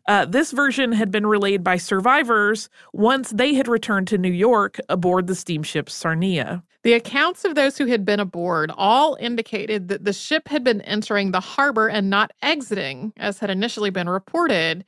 Uh, 0.08 0.24
this 0.24 0.52
version 0.52 0.92
had 0.92 1.10
been 1.10 1.26
relayed 1.26 1.62
by 1.62 1.76
survivors 1.76 2.68
once 2.92 3.30
they 3.30 3.54
had 3.54 3.68
returned 3.68 4.08
to 4.08 4.18
New 4.18 4.32
York 4.32 4.78
aboard 4.88 5.26
the 5.26 5.34
steamship 5.34 5.88
Sarnia. 5.88 6.62
The 6.82 6.94
accounts 6.94 7.44
of 7.44 7.54
those 7.54 7.76
who 7.76 7.86
had 7.86 8.04
been 8.04 8.20
aboard 8.20 8.70
all 8.76 9.16
indicated 9.20 9.88
that 9.88 10.04
the 10.04 10.12
ship 10.12 10.48
had 10.48 10.64
been 10.64 10.80
entering 10.80 11.30
the 11.30 11.40
harbor 11.40 11.88
and 11.88 12.08
not 12.08 12.32
exiting, 12.42 13.12
as 13.18 13.38
had 13.38 13.50
initially 13.50 13.90
been 13.90 14.08
reported. 14.08 14.84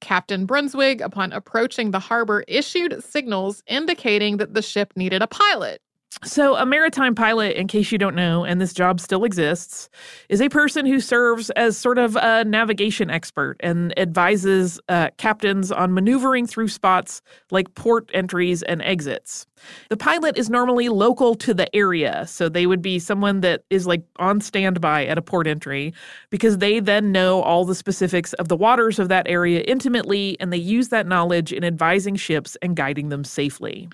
Captain 0.00 0.46
Brunswig, 0.46 1.00
upon 1.00 1.32
approaching 1.32 1.90
the 1.90 1.98
harbor, 2.00 2.44
issued 2.48 3.02
signals 3.02 3.62
indicating 3.66 4.36
that 4.36 4.54
the 4.54 4.62
ship 4.62 4.92
needed 4.96 5.22
a 5.22 5.26
pilot. 5.26 5.80
So, 6.24 6.54
a 6.54 6.64
maritime 6.64 7.16
pilot, 7.16 7.56
in 7.56 7.66
case 7.66 7.90
you 7.90 7.98
don't 7.98 8.14
know, 8.14 8.44
and 8.44 8.60
this 8.60 8.72
job 8.72 9.00
still 9.00 9.24
exists, 9.24 9.88
is 10.28 10.40
a 10.40 10.48
person 10.48 10.86
who 10.86 11.00
serves 11.00 11.50
as 11.50 11.76
sort 11.76 11.98
of 11.98 12.14
a 12.14 12.44
navigation 12.44 13.10
expert 13.10 13.56
and 13.58 13.92
advises 13.98 14.78
uh, 14.88 15.10
captains 15.16 15.72
on 15.72 15.92
maneuvering 15.92 16.46
through 16.46 16.68
spots 16.68 17.22
like 17.50 17.74
port 17.74 18.08
entries 18.14 18.62
and 18.62 18.82
exits. 18.82 19.46
The 19.88 19.96
pilot 19.96 20.38
is 20.38 20.48
normally 20.48 20.88
local 20.88 21.34
to 21.34 21.52
the 21.52 21.74
area, 21.74 22.24
so 22.28 22.48
they 22.48 22.66
would 22.66 22.82
be 22.82 23.00
someone 23.00 23.40
that 23.40 23.64
is 23.68 23.88
like 23.88 24.04
on 24.20 24.40
standby 24.40 25.06
at 25.06 25.18
a 25.18 25.22
port 25.22 25.48
entry 25.48 25.92
because 26.30 26.58
they 26.58 26.78
then 26.78 27.10
know 27.10 27.42
all 27.42 27.64
the 27.64 27.74
specifics 27.74 28.32
of 28.34 28.46
the 28.46 28.56
waters 28.56 29.00
of 29.00 29.08
that 29.08 29.26
area 29.26 29.62
intimately 29.62 30.36
and 30.38 30.52
they 30.52 30.56
use 30.56 30.90
that 30.90 31.08
knowledge 31.08 31.52
in 31.52 31.64
advising 31.64 32.14
ships 32.14 32.56
and 32.62 32.76
guiding 32.76 33.08
them 33.08 33.24
safely. 33.24 33.88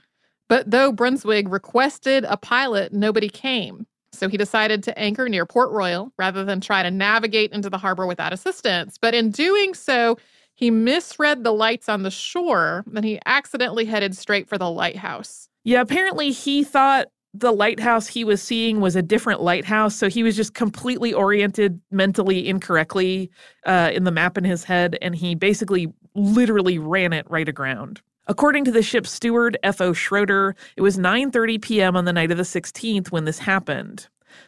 But 0.48 0.70
though 0.70 0.92
Brunswig 0.92 1.50
requested 1.50 2.24
a 2.24 2.36
pilot, 2.36 2.92
nobody 2.92 3.28
came. 3.28 3.86
So 4.12 4.28
he 4.28 4.36
decided 4.36 4.82
to 4.84 4.98
anchor 4.98 5.28
near 5.28 5.46
Port 5.46 5.70
Royal 5.70 6.12
rather 6.18 6.44
than 6.44 6.60
try 6.60 6.82
to 6.82 6.90
navigate 6.90 7.52
into 7.52 7.70
the 7.70 7.78
harbor 7.78 8.06
without 8.06 8.32
assistance. 8.32 8.98
But 8.98 9.14
in 9.14 9.30
doing 9.30 9.74
so, 9.74 10.18
he 10.54 10.70
misread 10.70 11.44
the 11.44 11.52
lights 11.52 11.88
on 11.88 12.02
the 12.02 12.10
shore 12.10 12.84
and 12.94 13.04
he 13.04 13.20
accidentally 13.26 13.84
headed 13.84 14.16
straight 14.16 14.48
for 14.48 14.58
the 14.58 14.70
lighthouse. 14.70 15.48
Yeah, 15.64 15.82
apparently 15.82 16.32
he 16.32 16.64
thought 16.64 17.08
the 17.34 17.52
lighthouse 17.52 18.08
he 18.08 18.24
was 18.24 18.42
seeing 18.42 18.80
was 18.80 18.96
a 18.96 19.02
different 19.02 19.40
lighthouse. 19.40 19.94
So 19.94 20.08
he 20.08 20.22
was 20.22 20.34
just 20.34 20.54
completely 20.54 21.12
oriented 21.12 21.80
mentally 21.90 22.48
incorrectly 22.48 23.30
uh, 23.66 23.90
in 23.92 24.04
the 24.04 24.10
map 24.10 24.36
in 24.36 24.44
his 24.44 24.64
head. 24.64 24.98
And 25.00 25.14
he 25.14 25.34
basically 25.34 25.92
literally 26.14 26.78
ran 26.78 27.12
it 27.12 27.30
right 27.30 27.48
aground. 27.48 28.00
According 28.30 28.64
to 28.66 28.70
the 28.70 28.82
ship's 28.82 29.10
steward, 29.10 29.56
F.O. 29.62 29.94
Schroeder, 29.94 30.54
it 30.76 30.82
was 30.82 30.98
9:30 30.98 31.62
p.m. 31.62 31.96
on 31.96 32.04
the 32.04 32.12
night 32.12 32.30
of 32.30 32.36
the 32.36 32.42
16th 32.42 33.10
when 33.10 33.24
this 33.24 33.38
happened. 33.38 34.06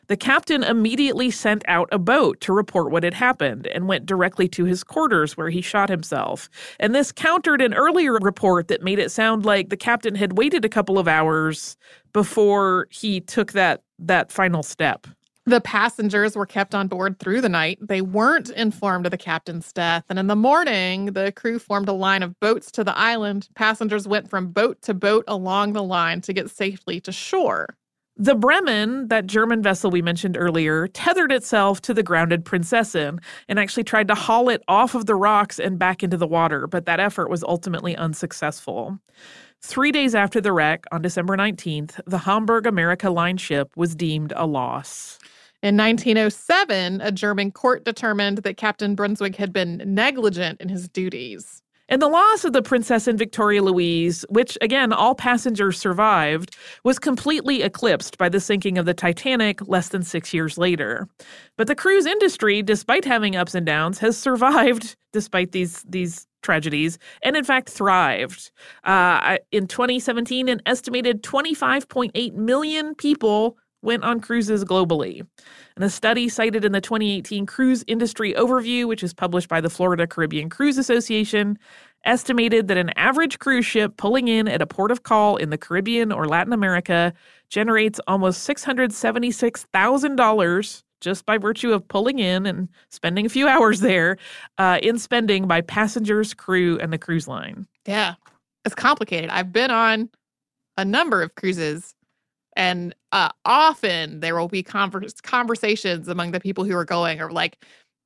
The 0.08 0.18
captain 0.18 0.62
immediately 0.62 1.30
sent 1.30 1.64
out 1.66 1.88
a 1.90 1.98
boat 1.98 2.42
to 2.42 2.52
report 2.52 2.90
what 2.90 3.04
had 3.04 3.14
happened 3.14 3.66
and 3.68 3.88
went 3.88 4.04
directly 4.04 4.48
to 4.48 4.64
his 4.64 4.84
quarters 4.84 5.34
where 5.36 5.48
he 5.48 5.62
shot 5.62 5.88
himself. 5.88 6.50
And 6.78 6.94
this 6.94 7.10
countered 7.10 7.62
an 7.62 7.72
earlier 7.72 8.12
report 8.12 8.68
that 8.68 8.82
made 8.82 8.98
it 8.98 9.10
sound 9.10 9.46
like 9.46 9.70
the 9.70 9.78
captain 9.78 10.14
had 10.14 10.36
waited 10.36 10.64
a 10.66 10.68
couple 10.68 10.98
of 10.98 11.08
hours 11.08 11.78
before 12.12 12.86
he 12.90 13.20
took 13.20 13.52
that 13.52 13.82
that 13.98 14.30
final 14.30 14.62
step. 14.62 15.06
The 15.46 15.60
passengers 15.60 16.36
were 16.36 16.46
kept 16.46 16.74
on 16.74 16.86
board 16.86 17.18
through 17.18 17.40
the 17.40 17.48
night. 17.48 17.78
They 17.80 18.02
weren't 18.02 18.50
informed 18.50 19.06
of 19.06 19.10
the 19.10 19.16
captain's 19.16 19.72
death. 19.72 20.04
And 20.08 20.18
in 20.18 20.26
the 20.26 20.36
morning, 20.36 21.06
the 21.06 21.32
crew 21.32 21.58
formed 21.58 21.88
a 21.88 21.92
line 21.92 22.22
of 22.22 22.38
boats 22.40 22.70
to 22.72 22.84
the 22.84 22.96
island. 22.96 23.48
Passengers 23.54 24.06
went 24.06 24.28
from 24.28 24.52
boat 24.52 24.82
to 24.82 24.94
boat 24.94 25.24
along 25.26 25.72
the 25.72 25.82
line 25.82 26.20
to 26.22 26.32
get 26.32 26.50
safely 26.50 27.00
to 27.00 27.12
shore. 27.12 27.66
The 28.16 28.34
Bremen, 28.34 29.08
that 29.08 29.26
German 29.26 29.62
vessel 29.62 29.90
we 29.90 30.02
mentioned 30.02 30.36
earlier, 30.36 30.88
tethered 30.88 31.32
itself 31.32 31.80
to 31.82 31.94
the 31.94 32.02
grounded 32.02 32.44
Prinzessin 32.44 33.18
and 33.48 33.58
actually 33.58 33.84
tried 33.84 34.08
to 34.08 34.14
haul 34.14 34.50
it 34.50 34.62
off 34.68 34.94
of 34.94 35.06
the 35.06 35.14
rocks 35.14 35.58
and 35.58 35.78
back 35.78 36.02
into 36.02 36.18
the 36.18 36.26
water, 36.26 36.66
but 36.66 36.84
that 36.84 37.00
effort 37.00 37.30
was 37.30 37.42
ultimately 37.42 37.96
unsuccessful. 37.96 38.98
Three 39.62 39.92
days 39.92 40.14
after 40.14 40.40
the 40.40 40.52
wreck, 40.52 40.84
on 40.92 41.02
December 41.02 41.36
19th, 41.36 42.00
the 42.06 42.18
Hamburg 42.18 42.66
America 42.66 43.10
Line 43.10 43.36
ship 43.36 43.70
was 43.76 43.94
deemed 43.94 44.32
a 44.36 44.46
loss. 44.46 45.18
In 45.62 45.76
1907, 45.76 47.02
a 47.02 47.12
German 47.12 47.50
court 47.50 47.84
determined 47.84 48.38
that 48.38 48.56
Captain 48.56 48.96
Brunswig 48.96 49.36
had 49.36 49.52
been 49.52 49.82
negligent 49.84 50.60
in 50.60 50.70
his 50.70 50.88
duties. 50.88 51.62
And 51.90 52.00
the 52.00 52.08
loss 52.08 52.44
of 52.44 52.52
the 52.52 52.62
Prinzessin 52.62 53.18
Victoria 53.18 53.60
Luise, 53.60 54.24
which 54.30 54.56
again, 54.60 54.92
all 54.92 55.14
passengers 55.14 55.76
survived, 55.78 56.56
was 56.84 57.00
completely 57.00 57.62
eclipsed 57.62 58.16
by 58.16 58.28
the 58.28 58.38
sinking 58.40 58.78
of 58.78 58.86
the 58.86 58.94
Titanic 58.94 59.66
less 59.66 59.88
than 59.88 60.04
six 60.04 60.32
years 60.32 60.56
later. 60.56 61.08
But 61.56 61.66
the 61.66 61.74
cruise 61.74 62.06
industry, 62.06 62.62
despite 62.62 63.04
having 63.04 63.34
ups 63.34 63.56
and 63.56 63.66
downs, 63.66 63.98
has 63.98 64.16
survived 64.16 64.96
despite 65.12 65.50
these, 65.50 65.84
these 65.88 66.28
tragedies 66.42 66.96
and 67.22 67.36
in 67.36 67.44
fact 67.44 67.68
thrived. 67.68 68.52
Uh, 68.84 69.38
in 69.50 69.66
2017, 69.66 70.48
an 70.48 70.62
estimated 70.66 71.22
25.8 71.24 72.34
million 72.34 72.94
people 72.94 73.58
went 73.82 74.04
on 74.04 74.20
cruises 74.20 74.64
globally. 74.64 75.26
And 75.76 75.84
a 75.84 75.90
study 75.90 76.28
cited 76.28 76.64
in 76.64 76.72
the 76.72 76.80
2018 76.80 77.46
Cruise 77.46 77.84
Industry 77.86 78.34
Overview, 78.34 78.86
which 78.86 79.02
is 79.02 79.14
published 79.14 79.48
by 79.48 79.60
the 79.60 79.70
Florida 79.70 80.06
Caribbean 80.06 80.50
Cruise 80.50 80.78
Association, 80.78 81.58
estimated 82.04 82.68
that 82.68 82.76
an 82.76 82.90
average 82.96 83.38
cruise 83.38 83.64
ship 83.66 83.96
pulling 83.96 84.28
in 84.28 84.46
at 84.48 84.62
a 84.62 84.66
port 84.66 84.90
of 84.90 85.02
call 85.02 85.36
in 85.36 85.50
the 85.50 85.58
Caribbean 85.58 86.12
or 86.12 86.26
Latin 86.26 86.52
America 86.52 87.12
generates 87.48 88.00
almost 88.06 88.48
$676,000 88.48 90.82
just 91.00 91.26
by 91.26 91.38
virtue 91.38 91.72
of 91.72 91.86
pulling 91.88 92.18
in 92.18 92.46
and 92.46 92.68
spending 92.90 93.26
a 93.26 93.30
few 93.30 93.48
hours 93.48 93.80
there 93.80 94.18
uh, 94.58 94.78
in 94.82 94.98
spending 94.98 95.46
by 95.46 95.62
passengers, 95.62 96.34
crew, 96.34 96.78
and 96.78 96.92
the 96.92 96.98
cruise 96.98 97.26
line. 97.26 97.66
Yeah, 97.86 98.14
it's 98.64 98.74
complicated. 98.74 99.30
I've 99.30 99.52
been 99.52 99.70
on 99.70 100.10
a 100.76 100.84
number 100.84 101.22
of 101.22 101.34
cruises 101.34 101.94
and 102.56 102.94
uh, 103.12 103.30
often 103.44 104.20
there 104.20 104.36
will 104.36 104.48
be 104.48 104.62
converse, 104.62 105.14
conversations 105.20 106.08
among 106.08 106.32
the 106.32 106.40
people 106.40 106.64
who 106.64 106.74
are 106.74 106.84
going 106.84 107.20
or 107.20 107.30
like 107.30 107.58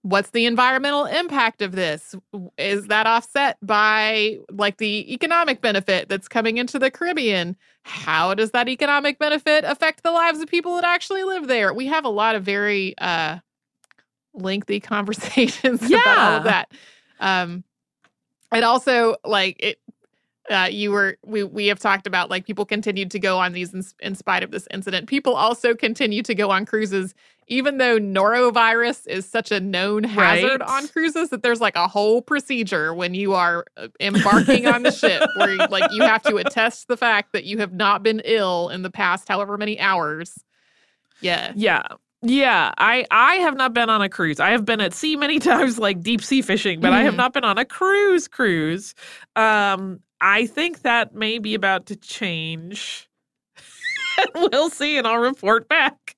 what's 0.05 0.31
the 0.31 0.45
environmental 0.45 1.07
impact 1.07 1.63
of 1.63 1.73
this? 1.73 2.15
Is 2.59 2.89
that 2.89 3.07
offset 3.07 3.57
by 3.63 4.39
like 4.51 4.77
the 4.77 5.13
economic 5.13 5.63
benefit 5.63 6.11
that's 6.11 6.29
coming 6.29 6.59
into 6.59 6.79
the 6.79 6.91
caribbean? 6.91 7.57
How 7.85 8.35
does 8.35 8.51
that 8.51 8.69
economic 8.69 9.19
benefit 9.19 9.65
affect 9.65 10.03
the 10.03 10.11
lives 10.11 10.41
of 10.41 10.49
people 10.49 10.75
that 10.75 10.85
actually 10.85 11.25
live 11.25 11.49
there? 11.49 11.73
We 11.73 11.87
have 11.87 12.05
a 12.05 12.11
lot 12.11 12.37
of 12.37 12.45
very 12.45 12.95
uh 12.99 13.39
lengthy 14.35 14.79
conversations 14.81 15.89
yeah. 15.89 16.03
about 16.03 16.19
all 16.19 16.37
of 16.39 16.45
that. 16.45 16.73
Um 17.19 17.65
and 18.53 18.65
also 18.65 19.17
like 19.25 19.57
it 19.59 19.79
uh, 20.51 20.69
you 20.71 20.91
were 20.91 21.17
we 21.25 21.43
we 21.43 21.67
have 21.67 21.79
talked 21.79 22.07
about 22.07 22.29
like 22.29 22.45
people 22.45 22.67
continued 22.67 23.11
to 23.11 23.19
go 23.19 23.39
on 23.39 23.53
these 23.53 23.73
in, 23.73 23.83
in, 24.01 24.15
spite 24.15 24.43
of 24.43 24.51
this 24.51 24.69
incident. 24.71 25.09
People 25.09 25.35
also 25.35 25.75
continue 25.75 26.23
to 26.23 26.35
go 26.35 26.51
on 26.51 26.67
cruises, 26.67 27.15
even 27.47 27.79
though 27.79 27.99
norovirus 27.99 29.07
is 29.07 29.27
such 29.27 29.51
a 29.51 29.59
known 29.59 30.05
hazard 30.05 30.61
right. 30.61 30.69
on 30.69 30.87
cruises 30.89 31.31
that 31.31 31.43
there's 31.43 31.63
like 31.63 31.77
a 31.77 31.89
whole 31.89 32.21
procedure 32.21 32.93
when 32.93 33.15
you 33.15 33.33
are 33.33 33.65
uh, 33.79 33.89
embarking 34.01 34.67
on 34.67 34.83
the 34.83 34.91
ship 34.91 35.23
where 35.37 35.57
like 35.69 35.91
you 35.93 36.03
have 36.03 36.23
to 36.23 36.37
attest 36.45 36.89
the 36.89 36.97
fact 36.97 37.33
that 37.33 37.45
you 37.45 37.59
have 37.59 37.73
not 37.73 38.03
been 38.03 38.21
ill 38.25 38.69
in 38.69 38.83
the 38.83 38.91
past 38.91 39.29
however 39.29 39.57
many 39.57 39.81
hours. 39.81 40.45
Yeah. 41.21 41.53
Yeah. 41.55 41.87
Yeah, 42.27 42.73
I 42.79 43.05
I 43.11 43.35
have 43.37 43.55
not 43.55 43.75
been 43.75 43.91
on 43.91 44.01
a 44.01 44.09
cruise. 44.09 44.41
I 44.41 44.51
have 44.51 44.65
been 44.65 44.81
at 44.81 44.95
sea 44.95 45.15
many 45.15 45.39
times 45.41 45.79
like 45.79 46.03
deep 46.03 46.23
sea 46.23 46.41
fishing, 46.41 46.81
but 46.81 46.91
mm. 46.91 46.95
I 46.95 47.03
have 47.03 47.13
mm-hmm. 47.13 47.19
not 47.19 47.33
been 47.35 47.45
on 47.45 47.59
a 47.59 47.67
cruise 47.67 48.29
cruise. 48.29 48.95
Um 49.37 50.01
I 50.25 50.47
think 50.47 50.83
that 50.83 51.15
may 51.15 51.39
be 51.39 51.55
about 51.55 51.85
to 51.87 51.97
change. 51.97 53.11
we'll 54.35 54.71
see, 54.71 54.97
and 54.97 55.07
I'll 55.07 55.19
report 55.19 55.69
back. 55.69 56.17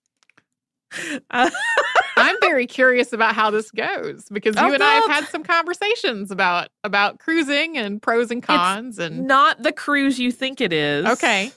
Uh, 1.29 1.51
I'm 2.17 2.37
very 2.41 2.69
curious 2.69 3.13
about 3.13 3.35
how 3.35 3.51
this 3.51 3.73
goes 3.73 4.27
because 4.31 4.55
you 4.55 4.63
oh, 4.63 4.73
and 4.73 4.83
I 4.83 4.95
have 4.95 5.11
had 5.11 5.25
some 5.27 5.43
conversations 5.43 6.31
about 6.31 6.69
about 6.85 7.19
cruising 7.19 7.77
and 7.77 8.01
pros 8.01 8.31
and 8.31 8.43
cons 8.43 9.01
and 9.01 9.27
not 9.27 9.63
the 9.65 9.73
cruise 9.73 10.21
you 10.21 10.31
think 10.31 10.61
it 10.61 10.73
is. 10.73 11.05
Okay 11.05 11.51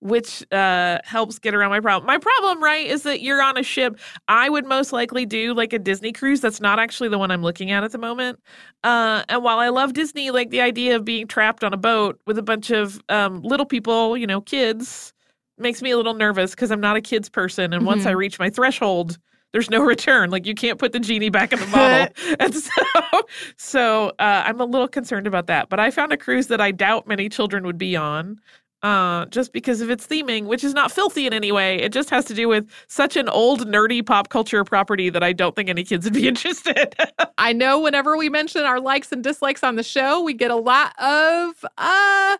which 0.00 0.44
uh, 0.50 0.98
helps 1.04 1.38
get 1.38 1.54
around 1.54 1.70
my 1.70 1.80
problem. 1.80 2.06
My 2.06 2.18
problem, 2.18 2.62
right, 2.62 2.86
is 2.86 3.02
that 3.02 3.20
you're 3.20 3.42
on 3.42 3.56
a 3.56 3.62
ship. 3.62 3.98
I 4.28 4.48
would 4.48 4.66
most 4.66 4.92
likely 4.92 5.26
do 5.26 5.54
like 5.54 5.72
a 5.72 5.78
Disney 5.78 6.12
cruise. 6.12 6.40
That's 6.40 6.60
not 6.60 6.78
actually 6.78 7.10
the 7.10 7.18
one 7.18 7.30
I'm 7.30 7.42
looking 7.42 7.70
at 7.70 7.84
at 7.84 7.92
the 7.92 7.98
moment. 7.98 8.40
Uh, 8.82 9.24
and 9.28 9.42
while 9.44 9.58
I 9.58 9.68
love 9.68 9.92
Disney, 9.92 10.30
like 10.30 10.50
the 10.50 10.62
idea 10.62 10.96
of 10.96 11.04
being 11.04 11.26
trapped 11.26 11.62
on 11.62 11.72
a 11.72 11.76
boat 11.76 12.18
with 12.26 12.38
a 12.38 12.42
bunch 12.42 12.70
of 12.70 13.00
um, 13.08 13.42
little 13.42 13.66
people, 13.66 14.16
you 14.16 14.26
know, 14.26 14.40
kids, 14.40 15.12
makes 15.58 15.82
me 15.82 15.90
a 15.90 15.96
little 15.96 16.14
nervous 16.14 16.52
because 16.52 16.70
I'm 16.70 16.80
not 16.80 16.96
a 16.96 17.00
kids 17.00 17.28
person. 17.28 17.72
And 17.72 17.80
mm-hmm. 17.80 17.86
once 17.86 18.06
I 18.06 18.10
mm-hmm. 18.10 18.18
reach 18.18 18.38
my 18.38 18.48
threshold, 18.50 19.18
there's 19.52 19.70
no 19.70 19.80
return. 19.84 20.30
Like 20.30 20.46
you 20.46 20.54
can't 20.54 20.78
put 20.78 20.92
the 20.92 21.00
genie 21.00 21.28
back 21.28 21.52
in 21.52 21.60
the 21.60 21.66
bottle. 21.66 22.14
and 22.40 22.54
so, 22.54 22.82
so 23.56 24.08
uh, 24.18 24.44
I'm 24.46 24.60
a 24.60 24.64
little 24.64 24.88
concerned 24.88 25.26
about 25.26 25.46
that. 25.48 25.68
But 25.68 25.78
I 25.78 25.90
found 25.90 26.12
a 26.12 26.16
cruise 26.16 26.46
that 26.46 26.60
I 26.60 26.70
doubt 26.70 27.06
many 27.06 27.28
children 27.28 27.64
would 27.66 27.78
be 27.78 27.96
on 27.96 28.40
uh, 28.82 29.26
just 29.26 29.52
because 29.52 29.80
of 29.80 29.90
its 29.90 30.06
theming, 30.06 30.46
which 30.46 30.64
is 30.64 30.74
not 30.74 30.90
filthy 30.90 31.26
in 31.26 31.32
any 31.32 31.52
way. 31.52 31.76
It 31.76 31.92
just 31.92 32.10
has 32.10 32.24
to 32.26 32.34
do 32.34 32.48
with 32.48 32.68
such 32.88 33.16
an 33.16 33.28
old, 33.28 33.66
nerdy 33.66 34.04
pop 34.04 34.28
culture 34.28 34.64
property 34.64 35.10
that 35.10 35.22
I 35.22 35.32
don't 35.32 35.54
think 35.54 35.68
any 35.68 35.84
kids 35.84 36.04
would 36.04 36.14
be 36.14 36.28
interested. 36.28 36.94
I 37.38 37.52
know 37.52 37.80
whenever 37.80 38.16
we 38.16 38.28
mention 38.28 38.62
our 38.62 38.80
likes 38.80 39.12
and 39.12 39.22
dislikes 39.22 39.62
on 39.62 39.76
the 39.76 39.82
show, 39.82 40.22
we 40.22 40.32
get 40.32 40.50
a 40.50 40.56
lot 40.56 40.94
of 40.98 41.64
uh, 41.76 42.36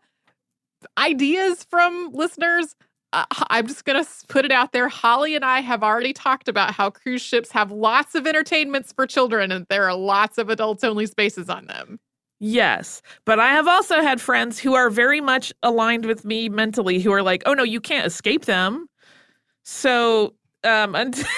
ideas 0.97 1.65
from 1.69 2.11
listeners. 2.13 2.75
Uh, 3.13 3.25
I'm 3.49 3.67
just 3.67 3.85
going 3.85 4.03
to 4.03 4.11
put 4.29 4.45
it 4.45 4.53
out 4.53 4.73
there. 4.73 4.89
Holly 4.89 5.35
and 5.35 5.45
I 5.45 5.61
have 5.61 5.83
already 5.83 6.13
talked 6.13 6.49
about 6.49 6.73
how 6.73 6.91
cruise 6.91 7.23
ships 7.23 7.51
have 7.51 7.71
lots 7.71 8.15
of 8.15 8.27
entertainments 8.27 8.93
for 8.93 9.07
children 9.07 9.51
and 9.51 9.67
there 9.69 9.85
are 9.85 9.97
lots 9.97 10.39
of 10.39 10.49
adults 10.49 10.85
only 10.85 11.07
spaces 11.07 11.51
on 11.51 11.67
them. 11.67 11.99
Yes. 12.41 13.03
But 13.27 13.39
I 13.39 13.51
have 13.51 13.69
also 13.69 14.01
had 14.01 14.21
friends 14.21 14.59
who 14.59 14.75
are 14.75 14.89
very 14.89 15.21
much 15.21 15.53
aligned 15.63 16.07
with 16.07 16.25
me 16.25 16.49
mentally 16.49 16.99
who 16.99 17.13
are 17.13 17.23
like, 17.23 17.43
oh 17.47 17.53
no, 17.53 17.63
you 17.63 17.81
can't 17.81 18.07
escape 18.07 18.47
them. 18.47 18.87
So 19.65 20.35
um, 20.65 20.95
until 20.97 21.29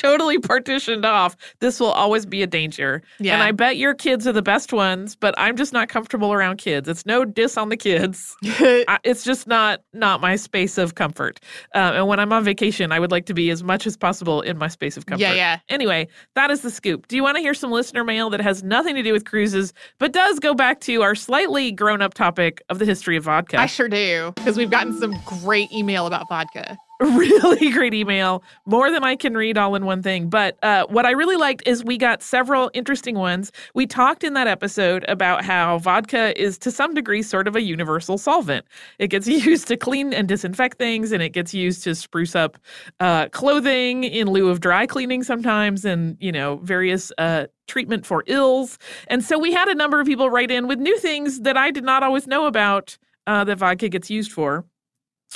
totally 0.00 0.38
partitioned 0.38 1.04
off, 1.04 1.36
this 1.58 1.78
will 1.78 1.90
always 1.92 2.24
be 2.24 2.42
a 2.42 2.46
danger. 2.46 3.02
Yeah. 3.18 3.34
And 3.34 3.42
I 3.42 3.52
bet 3.52 3.76
your 3.76 3.92
kids 3.92 4.26
are 4.26 4.32
the 4.32 4.42
best 4.42 4.72
ones, 4.72 5.14
but 5.14 5.34
I'm 5.36 5.56
just 5.56 5.72
not 5.72 5.88
comfortable 5.88 6.32
around 6.32 6.56
kids. 6.56 6.88
It's 6.88 7.04
no 7.04 7.24
diss 7.24 7.58
on 7.58 7.68
the 7.68 7.76
kids. 7.76 8.34
I, 8.44 8.98
it's 9.04 9.24
just 9.24 9.46
not 9.46 9.82
not 9.92 10.20
my 10.20 10.36
space 10.36 10.78
of 10.78 10.94
comfort. 10.94 11.40
Uh, 11.74 11.92
and 11.94 12.08
when 12.08 12.18
I'm 12.18 12.32
on 12.32 12.44
vacation, 12.44 12.92
I 12.92 12.98
would 12.98 13.10
like 13.10 13.26
to 13.26 13.34
be 13.34 13.50
as 13.50 13.62
much 13.62 13.86
as 13.86 13.96
possible 13.96 14.40
in 14.40 14.56
my 14.56 14.68
space 14.68 14.96
of 14.96 15.04
comfort. 15.04 15.22
Yeah, 15.22 15.34
yeah. 15.34 15.58
Anyway, 15.68 16.08
that 16.34 16.50
is 16.50 16.62
the 16.62 16.70
scoop. 16.70 17.06
Do 17.08 17.16
you 17.16 17.22
want 17.22 17.36
to 17.36 17.42
hear 17.42 17.54
some 17.54 17.70
listener 17.70 18.02
mail 18.02 18.30
that 18.30 18.40
has 18.40 18.62
nothing 18.62 18.94
to 18.94 19.02
do 19.02 19.12
with 19.12 19.26
cruises, 19.26 19.74
but 19.98 20.12
does 20.12 20.38
go 20.38 20.54
back 20.54 20.80
to 20.82 21.02
our 21.02 21.14
slightly 21.14 21.72
grown 21.72 22.00
up 22.00 22.14
topic 22.14 22.62
of 22.70 22.78
the 22.78 22.86
history 22.86 23.16
of 23.16 23.24
vodka? 23.24 23.60
I 23.60 23.66
sure 23.66 23.88
do, 23.88 24.32
because 24.36 24.56
we've 24.56 24.70
gotten 24.70 24.98
some 24.98 25.14
great 25.26 25.70
email 25.72 26.06
about 26.06 26.28
vodka. 26.28 26.78
really 27.16 27.70
great 27.70 27.94
email, 27.94 28.42
more 28.66 28.90
than 28.90 29.02
I 29.02 29.16
can 29.16 29.34
read 29.34 29.56
all 29.56 29.74
in 29.74 29.86
one 29.86 30.02
thing. 30.02 30.28
But 30.28 30.62
uh, 30.62 30.84
what 30.88 31.06
I 31.06 31.12
really 31.12 31.36
liked 31.36 31.62
is 31.66 31.82
we 31.82 31.96
got 31.96 32.22
several 32.22 32.70
interesting 32.74 33.16
ones. 33.16 33.52
We 33.74 33.86
talked 33.86 34.22
in 34.22 34.34
that 34.34 34.46
episode 34.46 35.06
about 35.08 35.42
how 35.42 35.78
vodka 35.78 36.38
is 36.38 36.58
to 36.58 36.70
some 36.70 36.92
degree 36.92 37.22
sort 37.22 37.48
of 37.48 37.56
a 37.56 37.62
universal 37.62 38.18
solvent. 38.18 38.66
It 38.98 39.08
gets 39.08 39.26
used 39.46 39.66
to 39.68 39.78
clean 39.78 40.12
and 40.12 40.28
disinfect 40.28 40.76
things, 40.76 41.10
and 41.10 41.22
it 41.22 41.30
gets 41.30 41.54
used 41.54 41.84
to 41.84 41.94
spruce 41.94 42.36
up 42.36 42.58
uh, 43.00 43.28
clothing 43.28 44.04
in 44.04 44.28
lieu 44.28 44.50
of 44.50 44.60
dry 44.60 44.86
cleaning 44.86 45.22
sometimes, 45.22 45.86
and 45.86 46.18
you 46.20 46.32
know 46.32 46.56
various 46.56 47.12
uh, 47.16 47.46
treatment 47.66 48.04
for 48.04 48.24
ills. 48.26 48.76
And 49.06 49.24
so 49.24 49.38
we 49.38 49.54
had 49.54 49.68
a 49.68 49.74
number 49.74 50.00
of 50.00 50.06
people 50.06 50.28
write 50.28 50.50
in 50.50 50.66
with 50.68 50.78
new 50.78 50.98
things 50.98 51.40
that 51.40 51.56
I 51.56 51.70
did 51.70 51.84
not 51.84 52.02
always 52.02 52.26
know 52.26 52.44
about 52.44 52.98
uh, 53.26 53.44
that 53.44 53.58
vodka 53.58 53.88
gets 53.88 54.10
used 54.10 54.32
for. 54.32 54.66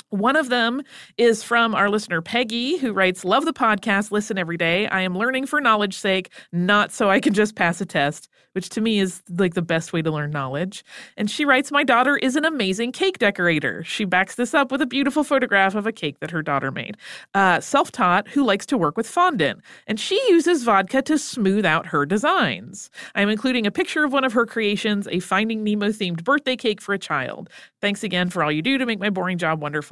One 0.09 0.35
of 0.35 0.49
them 0.49 0.81
is 1.17 1.43
from 1.43 1.75
our 1.75 1.89
listener 1.89 2.21
Peggy, 2.21 2.77
who 2.77 2.93
writes, 2.93 3.25
Love 3.25 3.45
the 3.45 3.53
podcast, 3.53 4.11
listen 4.11 4.37
every 4.37 4.57
day. 4.57 4.87
I 4.87 5.01
am 5.01 5.17
learning 5.17 5.47
for 5.47 5.61
knowledge 5.61 5.97
sake, 5.97 6.31
not 6.51 6.91
so 6.91 7.09
I 7.09 7.19
can 7.19 7.33
just 7.33 7.55
pass 7.55 7.81
a 7.81 7.85
test 7.85 8.29
which 8.55 8.69
to 8.69 8.79
me 8.79 8.99
is 8.99 9.21
like 9.37 9.53
the 9.53 9.61
best 9.61 9.91
way 9.91 10.01
to 10.01 10.09
learn 10.09 10.31
knowledge. 10.31 10.85
And 11.17 11.29
she 11.29 11.43
writes, 11.43 11.73
My 11.73 11.83
daughter 11.83 12.15
is 12.15 12.37
an 12.37 12.45
amazing 12.45 12.93
cake 12.93 13.19
decorator. 13.19 13.83
She 13.83 14.05
backs 14.05 14.35
this 14.35 14.53
up 14.53 14.71
with 14.71 14.81
a 14.81 14.85
beautiful 14.85 15.25
photograph 15.25 15.75
of 15.75 15.85
a 15.85 15.91
cake 15.91 16.21
that 16.21 16.31
her 16.31 16.41
daughter 16.41 16.71
made. 16.71 16.95
Uh, 17.33 17.59
Self 17.59 17.91
taught, 17.91 18.29
who 18.29 18.45
likes 18.45 18.65
to 18.67 18.77
work 18.77 18.95
with 18.95 19.07
fondant. 19.07 19.61
And 19.87 19.99
she 19.99 20.15
uses 20.29 20.63
vodka 20.63 21.01
to 21.01 21.17
smooth 21.17 21.65
out 21.65 21.87
her 21.87 22.05
designs. 22.05 22.89
I'm 23.13 23.27
including 23.27 23.67
a 23.67 23.71
picture 23.71 24.05
of 24.05 24.13
one 24.13 24.23
of 24.23 24.31
her 24.31 24.45
creations, 24.45 25.05
a 25.09 25.19
Finding 25.19 25.61
Nemo 25.61 25.89
themed 25.89 26.23
birthday 26.23 26.55
cake 26.55 26.79
for 26.79 26.93
a 26.93 26.99
child. 26.99 27.49
Thanks 27.81 28.03
again 28.03 28.29
for 28.29 28.41
all 28.41 28.51
you 28.51 28.61
do 28.61 28.77
to 28.77 28.85
make 28.85 28.99
my 28.99 29.09
boring 29.09 29.37
job 29.37 29.61
wonderful. 29.61 29.84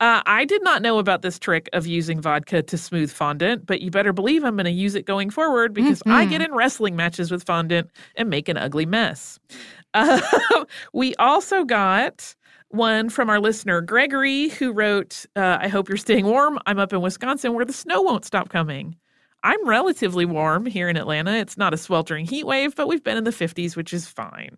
Uh, 0.00 0.22
I 0.26 0.44
did 0.44 0.62
not 0.62 0.82
know 0.82 0.98
about 0.98 1.22
this 1.22 1.38
trick 1.38 1.68
of 1.72 1.86
using 1.86 2.20
vodka 2.20 2.62
to 2.62 2.78
smooth 2.78 3.10
fondant, 3.10 3.66
but 3.66 3.80
you 3.80 3.90
better 3.90 4.12
believe 4.12 4.44
I'm 4.44 4.56
going 4.56 4.64
to 4.64 4.70
use 4.70 4.94
it 4.94 5.06
going 5.06 5.30
forward 5.30 5.72
because 5.72 6.00
mm-hmm. 6.00 6.12
I 6.12 6.24
get 6.24 6.40
in 6.42 6.52
wrestling 6.54 6.96
matches 6.96 7.30
with 7.30 7.44
fondant 7.44 7.90
and 8.16 8.28
make 8.28 8.48
an 8.48 8.56
ugly 8.56 8.86
mess. 8.86 9.38
Uh, 9.96 10.20
we 10.92 11.14
also 11.20 11.62
got 11.62 12.34
one 12.70 13.08
from 13.08 13.30
our 13.30 13.38
listener, 13.38 13.80
Gregory, 13.80 14.48
who 14.48 14.72
wrote, 14.72 15.24
uh, 15.36 15.58
I 15.60 15.68
hope 15.68 15.88
you're 15.88 15.96
staying 15.96 16.26
warm. 16.26 16.58
I'm 16.66 16.80
up 16.80 16.92
in 16.92 17.00
Wisconsin 17.00 17.54
where 17.54 17.64
the 17.64 17.72
snow 17.72 18.02
won't 18.02 18.24
stop 18.24 18.48
coming. 18.48 18.96
I'm 19.44 19.68
relatively 19.68 20.24
warm 20.24 20.64
here 20.64 20.88
in 20.88 20.96
Atlanta. 20.96 21.34
It's 21.34 21.58
not 21.58 21.74
a 21.74 21.76
sweltering 21.76 22.24
heat 22.24 22.46
wave, 22.46 22.74
but 22.74 22.88
we've 22.88 23.04
been 23.04 23.18
in 23.18 23.24
the 23.24 23.30
50s, 23.30 23.76
which 23.76 23.92
is 23.92 24.08
fine. 24.08 24.56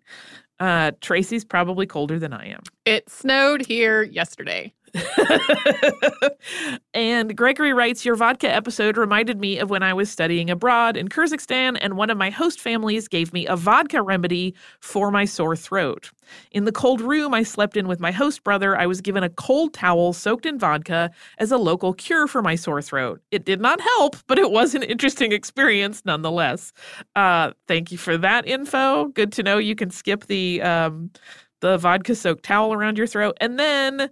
Uh, 0.60 0.92
Tracy's 1.00 1.44
probably 1.44 1.86
colder 1.86 2.18
than 2.18 2.32
I 2.32 2.46
am. 2.46 2.62
It 2.84 3.10
snowed 3.10 3.66
here 3.66 4.04
yesterday. 4.04 4.72
and 6.94 7.36
Gregory 7.36 7.72
writes 7.72 8.04
Your 8.04 8.16
vodka 8.16 8.52
episode 8.52 8.96
reminded 8.96 9.40
me 9.40 9.58
of 9.58 9.70
when 9.70 9.82
I 9.82 9.92
was 9.92 10.10
studying 10.10 10.50
abroad 10.50 10.96
in 10.96 11.08
Kyrgyzstan, 11.08 11.78
and 11.80 11.96
one 11.96 12.10
of 12.10 12.18
my 12.18 12.30
host 12.30 12.60
families 12.60 13.08
gave 13.08 13.32
me 13.32 13.46
a 13.46 13.56
vodka 13.56 14.02
remedy 14.02 14.54
for 14.80 15.10
my 15.10 15.24
sore 15.24 15.56
throat. 15.56 16.10
In 16.50 16.64
the 16.64 16.72
cold 16.72 17.00
room 17.00 17.34
I 17.34 17.42
slept 17.42 17.76
in 17.76 17.88
with 17.88 18.00
my 18.00 18.10
host 18.10 18.42
brother, 18.44 18.76
I 18.76 18.86
was 18.86 19.00
given 19.00 19.22
a 19.22 19.30
cold 19.30 19.74
towel 19.74 20.12
soaked 20.12 20.46
in 20.46 20.58
vodka 20.58 21.10
as 21.38 21.52
a 21.52 21.58
local 21.58 21.92
cure 21.92 22.26
for 22.26 22.42
my 22.42 22.54
sore 22.54 22.82
throat. 22.82 23.20
It 23.30 23.44
did 23.44 23.60
not 23.60 23.80
help, 23.80 24.16
but 24.26 24.38
it 24.38 24.50
was 24.50 24.74
an 24.74 24.82
interesting 24.82 25.32
experience 25.32 26.02
nonetheless. 26.04 26.72
Uh, 27.14 27.52
thank 27.68 27.92
you 27.92 27.98
for 27.98 28.16
that 28.18 28.46
info. 28.46 29.06
Good 29.08 29.32
to 29.32 29.42
know 29.42 29.58
you 29.58 29.74
can 29.74 29.90
skip 29.90 30.26
the 30.26 30.62
um, 30.62 31.10
the 31.60 31.78
vodka 31.78 32.14
soaked 32.14 32.44
towel 32.44 32.72
around 32.72 32.98
your 32.98 33.06
throat, 33.06 33.36
and 33.40 33.58
then 33.58 34.10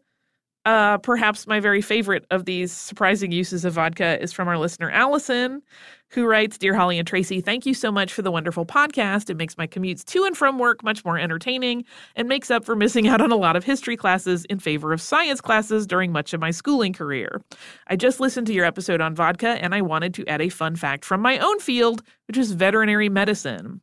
uh, 0.64 0.98
perhaps 0.98 1.46
my 1.46 1.60
very 1.60 1.82
favorite 1.82 2.24
of 2.30 2.44
these 2.44 2.72
surprising 2.72 3.32
uses 3.32 3.64
of 3.64 3.74
vodka 3.74 4.20
is 4.22 4.32
from 4.32 4.48
our 4.48 4.58
listener, 4.58 4.90
Allison, 4.90 5.62
who 6.08 6.24
writes 6.26 6.56
Dear 6.56 6.74
Holly 6.74 6.98
and 6.98 7.06
Tracy, 7.06 7.40
thank 7.40 7.66
you 7.66 7.74
so 7.74 7.90
much 7.90 8.12
for 8.12 8.22
the 8.22 8.30
wonderful 8.30 8.64
podcast. 8.64 9.28
It 9.28 9.36
makes 9.36 9.58
my 9.58 9.66
commutes 9.66 10.04
to 10.04 10.24
and 10.24 10.36
from 10.36 10.58
work 10.58 10.82
much 10.82 11.04
more 11.04 11.18
entertaining 11.18 11.84
and 12.16 12.28
makes 12.28 12.50
up 12.50 12.64
for 12.64 12.76
missing 12.76 13.08
out 13.08 13.20
on 13.20 13.32
a 13.32 13.36
lot 13.36 13.56
of 13.56 13.64
history 13.64 13.96
classes 13.96 14.44
in 14.46 14.58
favor 14.58 14.92
of 14.92 15.02
science 15.02 15.40
classes 15.40 15.86
during 15.86 16.12
much 16.12 16.32
of 16.32 16.40
my 16.40 16.50
schooling 16.50 16.92
career. 16.92 17.42
I 17.88 17.96
just 17.96 18.20
listened 18.20 18.46
to 18.46 18.54
your 18.54 18.64
episode 18.64 19.00
on 19.00 19.14
vodka 19.14 19.62
and 19.62 19.74
I 19.74 19.82
wanted 19.82 20.14
to 20.14 20.26
add 20.28 20.40
a 20.40 20.48
fun 20.48 20.76
fact 20.76 21.04
from 21.04 21.20
my 21.20 21.38
own 21.38 21.58
field, 21.58 22.02
which 22.28 22.38
is 22.38 22.52
veterinary 22.52 23.08
medicine. 23.08 23.80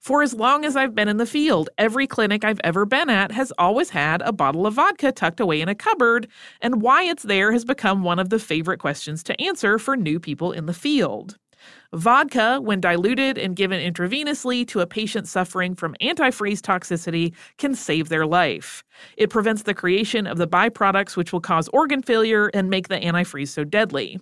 For 0.00 0.22
as 0.22 0.34
long 0.34 0.64
as 0.64 0.76
I've 0.76 0.94
been 0.94 1.08
in 1.08 1.16
the 1.16 1.26
field, 1.26 1.70
every 1.78 2.06
clinic 2.06 2.44
I've 2.44 2.60
ever 2.62 2.84
been 2.84 3.08
at 3.08 3.32
has 3.32 3.52
always 3.58 3.90
had 3.90 4.22
a 4.22 4.32
bottle 4.32 4.66
of 4.66 4.74
vodka 4.74 5.12
tucked 5.12 5.40
away 5.40 5.60
in 5.60 5.68
a 5.68 5.74
cupboard, 5.74 6.28
and 6.60 6.82
why 6.82 7.04
it's 7.04 7.22
there 7.22 7.52
has 7.52 7.64
become 7.64 8.02
one 8.02 8.18
of 8.18 8.28
the 8.28 8.38
favorite 8.38 8.78
questions 8.78 9.22
to 9.24 9.40
answer 9.40 9.78
for 9.78 9.96
new 9.96 10.20
people 10.20 10.52
in 10.52 10.66
the 10.66 10.74
field. 10.74 11.38
Vodka, 11.92 12.58
when 12.60 12.80
diluted 12.80 13.38
and 13.38 13.54
given 13.56 13.80
intravenously 13.80 14.66
to 14.68 14.80
a 14.80 14.86
patient 14.86 15.28
suffering 15.28 15.74
from 15.74 15.94
antifreeze 16.00 16.60
toxicity, 16.60 17.32
can 17.58 17.74
save 17.74 18.08
their 18.08 18.26
life. 18.26 18.82
It 19.16 19.30
prevents 19.30 19.62
the 19.62 19.74
creation 19.74 20.26
of 20.26 20.38
the 20.38 20.46
byproducts 20.48 21.16
which 21.16 21.32
will 21.32 21.40
cause 21.40 21.68
organ 21.68 22.02
failure 22.02 22.48
and 22.54 22.70
make 22.70 22.88
the 22.88 22.98
antifreeze 22.98 23.48
so 23.48 23.64
deadly. 23.64 24.20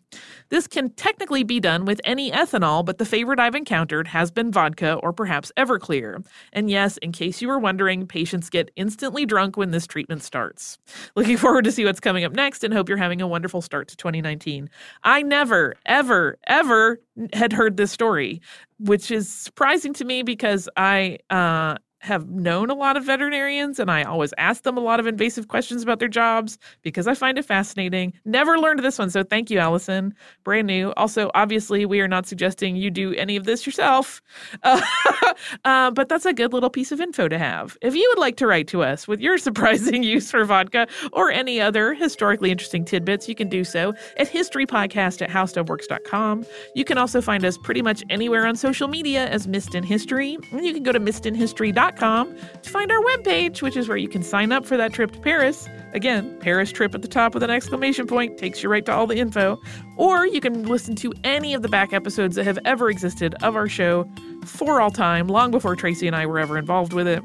This 0.49 0.67
can 0.67 0.91
technically 0.91 1.43
be 1.43 1.61
done 1.61 1.85
with 1.85 2.01
any 2.05 2.31
ethanol, 2.31 2.85
but 2.85 2.99
the 2.99 3.05
favorite 3.05 3.41
I've 3.41 3.55
encountered 3.55 4.09
has 4.09 4.31
been 4.31 4.51
vodka 4.51 4.95
or 4.95 5.13
perhaps 5.13 5.53
Everclear. 5.57 6.25
And 6.53 6.71
yes, 6.71 6.97
in 6.99 7.13
case 7.13 7.41
you 7.41 7.49
were 7.49 7.59
wondering, 7.59 8.07
patients 8.07 8.51
get 8.51 8.71
instantly 8.77 9.27
drunk 9.27 9.57
when 9.57 9.71
this 9.71 9.87
treatment 9.87 10.23
starts. 10.23 10.79
Looking 11.17 11.37
forward 11.39 11.65
to 11.65 11.73
see 11.73 11.85
what's 11.85 12.01
coming 12.01 12.25
up 12.25 12.33
next 12.33 12.65
and 12.65 12.73
hope 12.73 12.89
you're 12.89 12.99
having 12.99 13.21
a 13.21 13.29
wonderful 13.29 13.63
start 13.63 13.89
to 13.89 13.97
2019. 13.97 14.69
I 15.05 15.23
never, 15.23 15.75
ever, 15.87 16.39
ever 16.47 16.99
had 17.33 17.53
heard 17.53 17.62
this 17.71 17.93
story, 17.93 18.41
which 18.79 19.11
is 19.11 19.29
surprising 19.29 19.93
to 19.95 20.05
me 20.05 20.23
because 20.23 20.69
I 20.77 21.19
uh, 21.31 21.77
have 22.03 22.29
known 22.29 22.69
a 22.69 22.75
lot 22.75 22.97
of 22.97 23.05
veterinarians 23.05 23.79
and 23.79 23.91
I 23.91 24.03
always 24.03 24.35
ask 24.37 24.65
them 24.65 24.77
a 24.77 24.81
lot 24.81 24.99
of 24.99 25.07
invasive 25.07 25.47
questions 25.47 25.83
about 25.83 26.01
their 26.01 26.09
jobs 26.09 26.59
because 26.83 27.07
I 27.07 27.15
find 27.15 27.39
it 27.39 27.45
fascinating. 27.45 28.13
Never 28.25 28.59
learned 28.59 28.81
this 28.81 28.99
one, 28.99 29.09
so 29.09 29.23
thank 29.23 29.51
you, 29.51 29.59
Allison. 29.59 30.13
Brand 30.43 30.67
new. 30.67 30.93
Also, 30.97 31.31
obviously, 31.35 31.87
we 31.87 32.01
are 32.01 32.09
not 32.09 32.27
suggesting 32.27 32.75
you 32.75 32.91
do 32.91 33.15
any 33.15 33.37
of 33.37 33.45
this 33.45 33.65
yourself, 33.65 34.21
uh, 34.65 34.81
uh, 35.65 35.93
but 35.93 36.09
that's 36.09 36.27
a 36.27 36.33
good 36.33 36.53
little 36.53 36.71
piece 36.71 36.91
of 36.91 37.01
info 37.01 37.29
to 37.29 37.39
have. 37.39 37.77
If 37.81 37.95
you 37.95 38.07
would 38.11 38.21
like 38.21 38.37
to 38.39 38.49
write 38.49 38.67
to 38.69 38.83
us 38.83 39.07
with 39.07 39.21
your 39.21 39.39
surprising 39.53 40.03
use 40.03 40.29
for 40.31 40.45
vodka 40.45 40.89
or 41.13 41.31
any 41.31 41.61
other 41.61 41.95
historically 41.95 42.51
interesting 42.51 42.85
tidbits, 42.85 43.29
you 43.29 43.37
can 43.37 43.49
do 43.49 43.63
so 43.63 43.95
at 44.17 44.29
historypodcast 44.29 45.23
at 45.23 45.31
howstuffworks.com. 45.31 46.45
You 46.75 46.85
can 46.85 46.99
also 46.99 47.21
find 47.21 47.45
us 47.45 47.57
pretty 47.59 47.83
much 47.83 48.03
anywhere 48.11 48.45
on 48.45 48.57
social 48.57 48.89
media 48.89 49.29
as 49.29 49.47
Missed 49.47 49.77
in 49.77 49.85
History, 49.85 50.37
you 50.53 50.75
can 50.75 50.83
go 50.83 50.93
to 50.93 51.01
missedinhistory.com 51.01 51.92
to 51.97 52.71
find 52.71 52.91
our 52.91 53.03
webpage, 53.03 53.63
which 53.63 53.77
is 53.77 53.89
where 53.89 53.97
you 53.97 54.09
can 54.09 54.23
sign 54.23 54.53
up 54.53 54.67
for 54.67 54.77
that 54.77 54.93
trip 54.93 55.13
to 55.13 55.21
Paris. 55.21 55.69
Again, 55.95 56.37
Paris 56.41 56.73
trip 56.73 56.95
at 56.95 57.03
the 57.03 57.09
top 57.09 57.35
with 57.35 57.43
an 57.43 57.51
exclamation 57.51 58.07
point 58.07 58.39
takes 58.39 58.63
you 58.63 58.69
right 58.69 58.85
to 58.87 58.93
all 58.93 59.07
the 59.07 59.17
info. 59.17 59.61
Or 59.97 60.27
you 60.27 60.41
can 60.41 60.65
listen 60.65 60.95
to 60.97 61.13
any 61.25 61.55
of 61.55 61.63
the 61.63 61.69
back 61.69 61.93
episodes 61.93 62.37
that 62.37 62.45
have 62.45 62.59
ever 62.65 62.91
existed 62.91 63.35
of 63.43 63.57
our 63.57 63.69
show 63.69 64.09
for 64.45 64.81
all 64.81 64.91
time, 64.91 65.29
long 65.29 65.51
before 65.51 65.77
Tracy 65.77 66.07
and 66.07 66.17
I 66.17 66.27
were 66.27 66.39
ever 66.39 66.59
involved 66.59 66.93
with 66.93 67.07
it. 67.07 67.23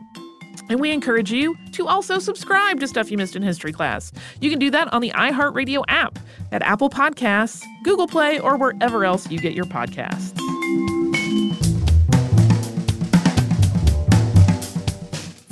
And 0.70 0.82
we 0.82 0.92
encourage 0.92 1.32
you 1.32 1.56
to 1.74 1.88
also 1.88 2.20
subscribe 2.20 2.80
to 2.82 2.88
Stuff 2.88 3.10
You 3.10 3.18
Missed 3.18 3.36
in 3.36 3.42
History 3.42 3.72
Class. 3.72 4.12
You 4.42 4.50
can 4.50 4.60
do 4.60 4.70
that 4.72 4.92
on 4.92 5.02
the 5.02 5.12
iHeartRadio 5.12 5.84
app, 5.88 6.20
at 6.52 6.62
Apple 6.62 6.90
Podcasts, 6.90 7.64
Google 7.84 8.08
Play, 8.08 8.40
or 8.40 8.58
wherever 8.58 9.06
else 9.06 9.30
you 9.32 9.40
get 9.40 9.54
your 9.54 9.66
podcasts. 9.66 10.47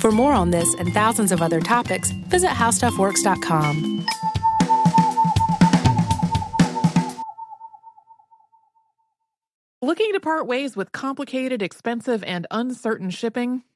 For 0.06 0.12
more 0.12 0.34
on 0.34 0.52
this 0.52 0.72
and 0.74 0.94
thousands 0.94 1.32
of 1.32 1.42
other 1.42 1.60
topics, 1.60 2.12
visit 2.12 2.50
howstuffworks.com. 2.50 4.06
Looking 9.82 10.12
to 10.12 10.20
part 10.20 10.46
ways 10.46 10.76
with 10.76 10.92
complicated, 10.92 11.60
expensive, 11.60 12.22
and 12.22 12.46
uncertain 12.52 13.10
shipping? 13.10 13.64